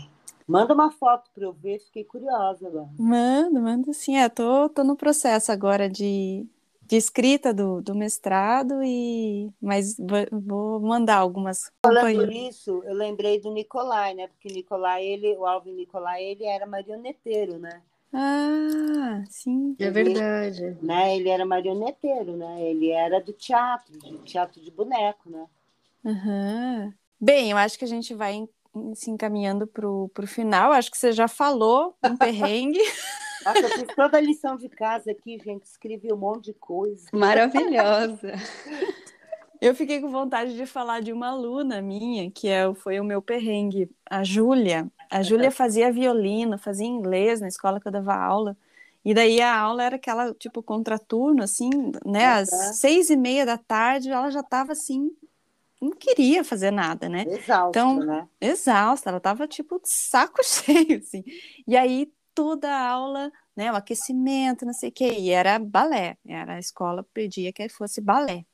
[0.48, 2.90] Manda uma foto para eu ver, fiquei curiosa agora.
[3.00, 4.18] Mando, mando sim.
[4.18, 6.46] É, tô, tô no processo agora de,
[6.86, 9.96] de escrita do, do mestrado e mas
[10.32, 14.28] vou, mandar algumas Falando nisso, eu lembrei do Nicolai, né?
[14.28, 17.82] Porque Nicolai, ele, o Alvin Nicolai, ele era marioneteiro, né?
[18.14, 19.76] Ah, sim.
[19.80, 20.78] É verdade.
[20.82, 21.16] né?
[21.16, 22.62] Ele era marioneteiro, né?
[22.62, 25.48] Ele era do teatro, de teatro de boneco, né?
[26.06, 26.94] Aham.
[27.20, 28.48] Bem, eu acho que a gente vai
[28.96, 30.72] se encaminhando pro, pro final.
[30.72, 32.80] Acho que você já falou um perrengue.
[33.46, 37.08] Nossa, eu fiz toda a lição de casa aqui, gente, escrevi um monte de coisa.
[37.14, 38.34] Maravilhosa.
[39.62, 43.22] Eu fiquei com vontade de falar de uma aluna minha, que é, foi o meu
[43.22, 44.92] perrengue, a Júlia.
[45.10, 48.58] A Júlia fazia violino, fazia inglês na escola que eu dava aula.
[49.06, 51.70] E daí a aula era aquela, tipo, contraturno, assim,
[52.06, 52.26] né?
[52.26, 52.74] Às Uhum.
[52.74, 55.10] seis e meia da tarde, ela já estava assim,
[55.82, 57.26] não queria fazer nada, né?
[57.26, 58.28] Exausto, Então, né?
[58.42, 61.24] exausta, ela tava tipo de saco cheio, assim.
[61.66, 66.18] E aí toda a aula, né, o aquecimento, não sei o quê, e era balé,
[66.26, 68.46] era a escola pedia que fosse balé.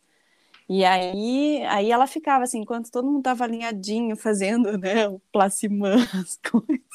[0.69, 5.95] E aí, aí ela ficava assim, enquanto todo mundo tava alinhadinho fazendo, né, o placimã,
[6.13, 6.85] as coisas,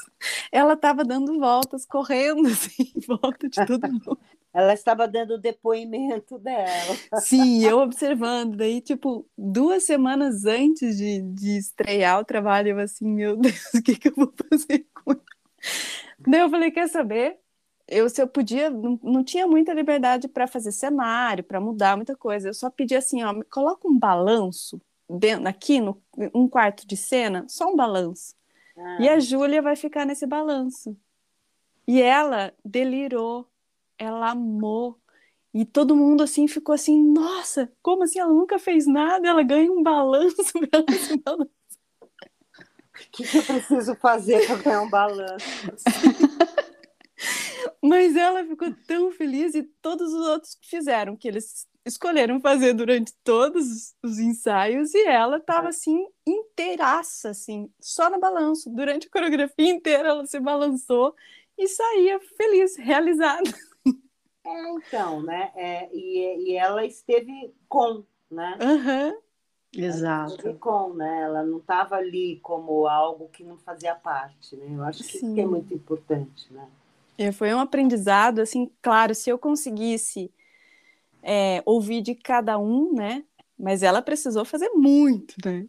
[0.53, 4.18] ela tava dando voltas, correndo assim, em volta de todo mundo.
[4.55, 6.97] Ela estava dando o depoimento dela.
[7.20, 8.57] Sim, eu observando.
[8.57, 13.82] Daí, tipo, duas semanas antes de, de estrear o trabalho, eu assim, meu Deus, o
[13.82, 15.16] que que eu vou fazer com?
[16.27, 17.39] Daí eu falei, quer saber?
[17.87, 22.16] Eu, se eu podia, não, não tinha muita liberdade para fazer cenário, para mudar muita
[22.16, 22.49] coisa.
[22.49, 26.03] Eu só pedi assim, ó, coloca um balanço dentro, aqui no
[26.35, 28.35] um quarto de cena, só um balanço.
[28.77, 30.97] Ah, E a Júlia vai ficar nesse balanço.
[31.87, 33.49] E ela delirou,
[33.99, 35.01] ela amou.
[35.55, 38.18] E todo mundo assim ficou assim, nossa, como assim?
[38.18, 40.37] Ela nunca fez nada, ela ganha um balanço
[40.72, 41.49] balançar.
[42.95, 45.45] O que, que eu preciso fazer para ganhar um balanço?
[47.82, 52.72] Mas ela ficou tão feliz e todos os outros que fizeram, que eles escolheram fazer
[52.72, 58.70] durante todos os ensaios, e ela tava assim, inteiraça, assim, só no balanço.
[58.70, 61.14] Durante a coreografia inteira ela se balançou
[61.59, 63.51] e saía feliz, realizada.
[64.47, 65.53] É, então, né?
[65.55, 68.59] É, e, e ela esteve com, né?
[68.61, 69.14] Aham.
[69.77, 70.55] Exato.
[70.55, 71.22] Com, né?
[71.22, 74.66] Ela não estava ali como algo que não fazia parte, né?
[74.75, 75.47] Eu acho que isso é Sim.
[75.47, 76.66] muito importante, né?
[77.16, 80.33] É, Foi um aprendizado, assim, claro, se eu conseguisse
[81.22, 83.25] é, ouvir de cada um, né?
[83.59, 85.66] Mas ela precisou fazer muito, né?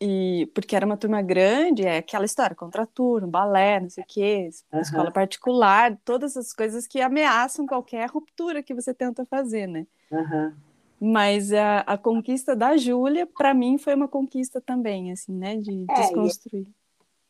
[0.00, 4.48] E porque era uma turma grande, é aquela história, contraturno, balé, não sei o quê,
[4.72, 4.80] Aham.
[4.80, 9.86] escola particular, todas as coisas que ameaçam qualquer ruptura que você tenta fazer, né?
[10.12, 10.54] Aham.
[11.00, 15.56] Mas a, a conquista da Júlia, para mim, foi uma conquista também, assim, né?
[15.56, 16.66] De É, e- desconstruir.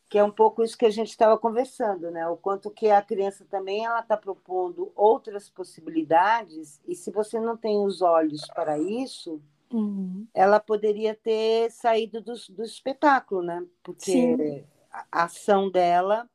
[0.09, 2.27] que é um pouco isso que a gente estava conversando, né?
[2.27, 7.55] O quanto que a criança também ela está propondo outras possibilidades e se você não
[7.55, 9.41] tem os olhos para isso,
[9.71, 10.27] Uhum.
[10.33, 13.65] ela poderia ter saído do, do espetáculo, né?
[13.83, 16.29] Porque a a ação dela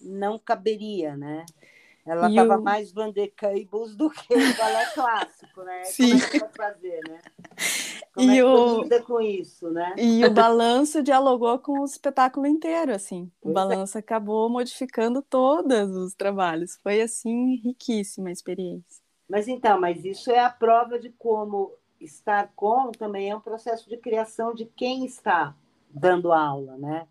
[0.00, 1.44] não caberia, né?
[2.10, 5.84] Ela estava o- mais Vander Cables do que o balé clássico, né?
[5.84, 6.10] Sim.
[6.18, 7.20] Como é que vai fazer, né?
[8.14, 9.94] Como E é que o- lida com isso, né?
[9.96, 13.30] E o balanço dialogou com o espetáculo inteiro, assim.
[13.42, 13.52] O é.
[13.52, 16.76] balanço acabou modificando todos os trabalhos.
[16.82, 19.00] Foi, assim, riquíssima a experiência.
[19.28, 23.88] Mas então, mas isso é a prova de como estar com também é um processo
[23.88, 25.54] de criação de quem está
[25.88, 27.06] dando aula, né?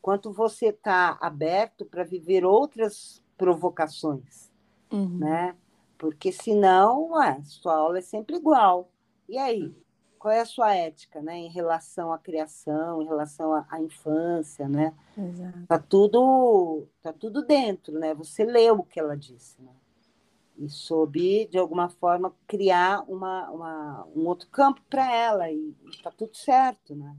[0.00, 4.50] Quanto você está aberto para viver outras provocações,
[4.92, 5.16] Uhum.
[5.18, 5.56] né?
[5.96, 8.90] Porque senão, ué, sua aula é sempre igual.
[9.26, 9.74] E aí,
[10.18, 11.38] qual é a sua ética, né?
[11.38, 14.94] Em relação à criação, em relação à, à infância, né?
[15.16, 15.66] Exato.
[15.66, 18.12] Tá tudo, tá tudo dentro, né?
[18.14, 19.72] Você leu o que ela disse, né?
[20.58, 26.02] E soube, de alguma forma, criar uma, uma- um outro campo para ela, e, e
[26.02, 27.16] tá tudo certo, né?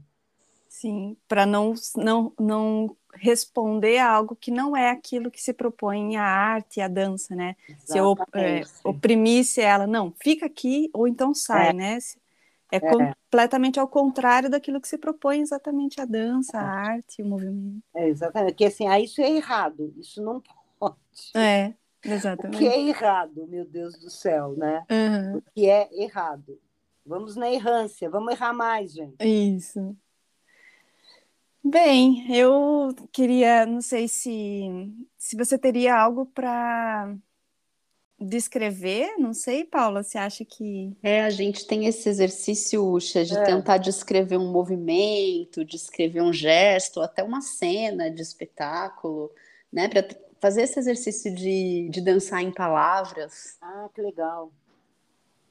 [0.72, 6.16] Sim, para não, não, não responder a algo que não é aquilo que se propõe
[6.16, 7.54] a arte, a dança, né?
[7.68, 7.92] Exatamente.
[7.92, 11.72] Se eu é, oprimisse ela, não, fica aqui ou então sai, é.
[11.74, 11.98] né?
[12.72, 16.64] É, é, completamente ao contrário daquilo que se propõe exatamente a dança, a é.
[16.94, 17.84] arte, o movimento.
[17.94, 20.42] É, exatamente, porque assim, ah, isso é errado, isso não
[20.80, 20.96] pode.
[21.36, 22.56] É, exatamente.
[22.56, 24.86] O que é errado, meu Deus do céu, né?
[24.90, 25.36] Uhum.
[25.36, 26.58] O que é errado.
[27.04, 29.22] Vamos na errância, vamos errar mais, gente.
[29.22, 29.94] Isso.
[31.64, 34.62] Bem, eu queria, não sei se,
[35.16, 37.14] se você teria algo para
[38.18, 40.96] descrever, não sei, Paula, você acha que.
[41.02, 43.44] É, a gente tem esse exercício, Uxa, de é.
[43.44, 49.30] tentar descrever um movimento, descrever um gesto, até uma cena de espetáculo,
[49.72, 49.88] né?
[49.88, 50.06] Para
[50.40, 53.56] fazer esse exercício de, de dançar em palavras.
[53.60, 54.52] Ah, que legal.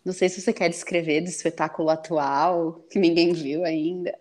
[0.03, 4.17] Não sei se você quer descrever do espetáculo atual, que ninguém viu ainda.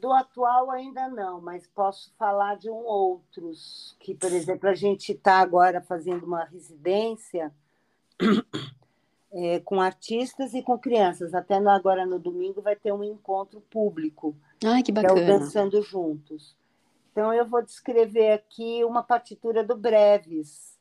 [0.00, 5.12] Do atual ainda não, mas posso falar de um outros, que, por exemplo, a gente
[5.12, 7.52] está agora fazendo uma residência
[9.30, 11.34] é, com artistas e com crianças.
[11.34, 14.34] Até no, agora no domingo vai ter um encontro público.
[14.64, 15.14] Ai, que bacana.
[15.14, 16.56] Que é o Dançando Juntos.
[17.12, 20.78] Então eu vou descrever aqui uma partitura do Breves.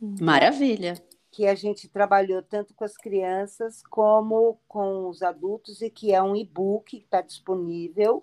[0.00, 0.94] Maravilha.
[1.30, 6.22] Que a gente trabalhou tanto com as crianças como com os adultos e que é
[6.22, 8.22] um e-book que está disponível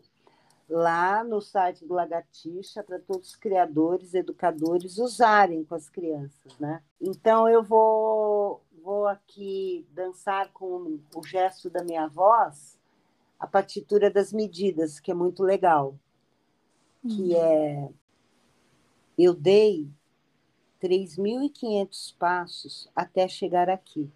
[0.69, 6.83] lá no site do Lagartixa para todos os criadores, educadores usarem com as crianças, né?
[7.01, 12.79] Então eu vou vou aqui dançar com o gesto da minha voz
[13.37, 15.97] a partitura das medidas, que é muito legal,
[17.01, 17.35] que uhum.
[17.35, 17.89] é
[19.17, 19.89] eu dei
[20.81, 24.09] 3.500 passos até chegar aqui.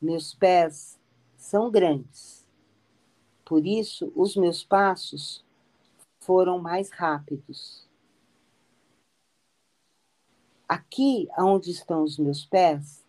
[0.00, 1.00] Meus pés
[1.36, 2.43] são grandes
[3.44, 5.44] por isso, os meus passos
[6.20, 7.86] foram mais rápidos.
[10.66, 13.04] Aqui, onde estão os meus pés,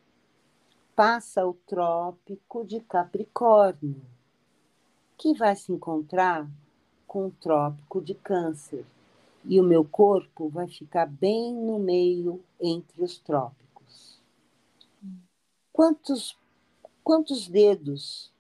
[0.94, 4.02] passa o trópico de Capricórnio,
[5.18, 6.50] que vai se encontrar
[7.08, 8.86] com o trópico de Câncer,
[9.46, 14.20] e o meu corpo vai ficar bem no meio entre os trópicos.
[15.72, 16.38] Quantos,
[17.04, 18.35] quantos dedos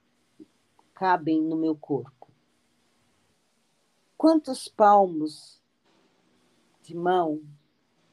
[0.95, 2.27] cabem no meu corpo?
[4.17, 5.61] Quantos palmos
[6.81, 7.41] de mão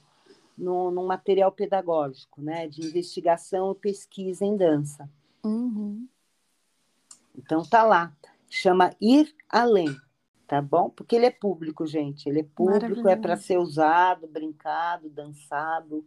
[0.58, 2.68] num, num material pedagógico, né?
[2.68, 5.08] De investigação e pesquisa em dança.
[5.44, 6.08] Uhum.
[7.38, 8.12] Então tá lá.
[8.50, 9.96] Chama Ir Além
[10.48, 10.90] tá bom?
[10.90, 12.28] Porque ele é público, gente.
[12.28, 16.06] Ele é público, é para ser usado, brincado, dançado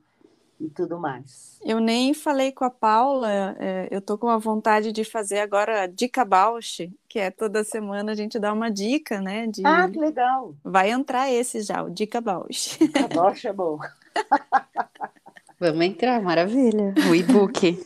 [0.59, 1.59] e tudo mais.
[1.65, 5.83] Eu nem falei com a Paula, é, eu tô com a vontade de fazer agora
[5.83, 9.47] a dica Bausch, que é toda semana a gente dá uma dica, né?
[9.47, 9.63] De...
[9.65, 10.55] Ah, que legal!
[10.63, 12.79] Vai entrar esse já, o dica Bausch.
[12.79, 13.79] Dica Bausch é bom.
[15.59, 16.95] Vamos entrar, maravilha.
[17.11, 17.79] O e-book.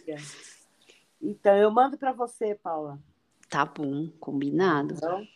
[1.21, 3.01] Então, eu mando para você, Paula.
[3.49, 4.95] Tá bom, combinado.
[4.95, 5.27] Então,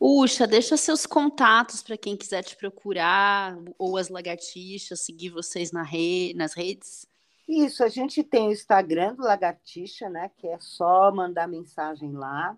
[0.00, 5.82] Uxa, deixa seus contatos para quem quiser te procurar, ou as lagartixas, seguir vocês na
[5.82, 6.32] re...
[6.34, 7.06] nas redes.
[7.48, 10.30] Isso, a gente tem o Instagram do Lagartixa, né?
[10.36, 12.56] Que é só mandar mensagem lá.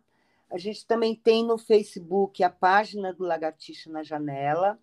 [0.51, 4.79] A gente também tem no Facebook a página do Lagartixa na Janela,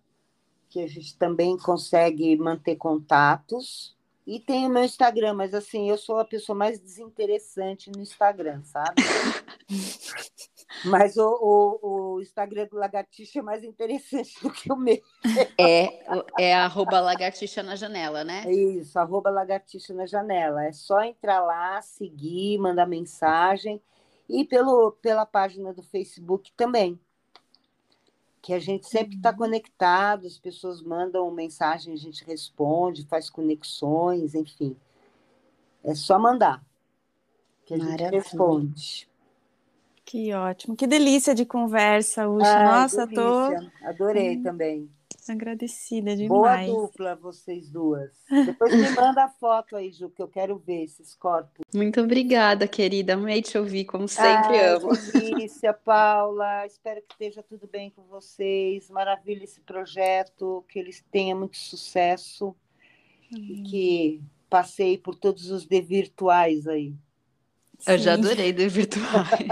[0.68, 3.96] que a gente também consegue manter contatos.
[4.26, 8.64] E tem o meu Instagram, mas assim, eu sou a pessoa mais desinteressante no Instagram,
[8.64, 8.94] sabe?
[10.84, 15.00] mas o, o, o, Instagram do Lagartixa é mais interessante do que o meu.
[15.58, 16.04] É,
[16.38, 18.44] é arroba lagartixa na janela, né?
[18.46, 20.64] É isso, arroba lagartixa na janela.
[20.64, 23.80] É só entrar lá, seguir, mandar mensagem.
[24.28, 26.98] E pelo, pela página do Facebook também
[28.42, 29.36] que a gente sempre está uhum.
[29.36, 34.76] conectado, as pessoas mandam mensagem, a gente responde, faz conexões, enfim.
[35.84, 36.64] É só mandar,
[37.66, 38.04] que a Maravilha.
[38.04, 39.09] gente responde.
[40.10, 42.64] Que ótimo, que delícia de conversa, Uxa.
[42.64, 43.70] Nossa, delícia.
[43.80, 43.86] tô.
[43.86, 44.42] Adorei hum.
[44.42, 44.90] também.
[45.28, 46.68] Agradecida demais.
[46.68, 48.10] Boa dupla, vocês duas.
[48.28, 51.64] Depois me manda a foto aí, Ju, que eu quero ver esses corpos.
[51.72, 53.14] Muito obrigada, querida.
[53.14, 54.90] Amei te ouvir, como sempre ah, amo.
[55.12, 56.66] Delícia, Paula.
[56.66, 58.90] Espero que esteja tudo bem com vocês.
[58.90, 62.56] Maravilha esse projeto, que eles tenham muito sucesso.
[63.30, 66.96] E que passei por todos os de virtuais aí.
[67.86, 69.48] Eu já adorei de virtuais.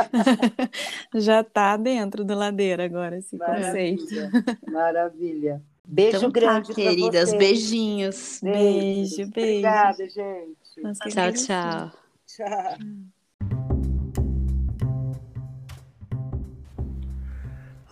[1.14, 3.70] já está dentro do ladeira agora esse Maravilha.
[3.70, 4.70] conceito.
[4.70, 5.62] Maravilha.
[5.84, 7.32] Beijo então, tá, grande, queridas.
[7.32, 8.40] Beijinhos.
[8.42, 9.30] Beijo, beijo.
[9.30, 10.82] Obrigada, gente.
[10.82, 11.92] Nossa, tchau, tchau.
[12.26, 12.78] Tchau.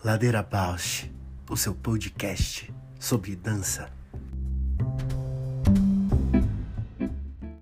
[0.05, 1.09] Ladeira Bausch,
[1.49, 3.96] o seu podcast sobre dança.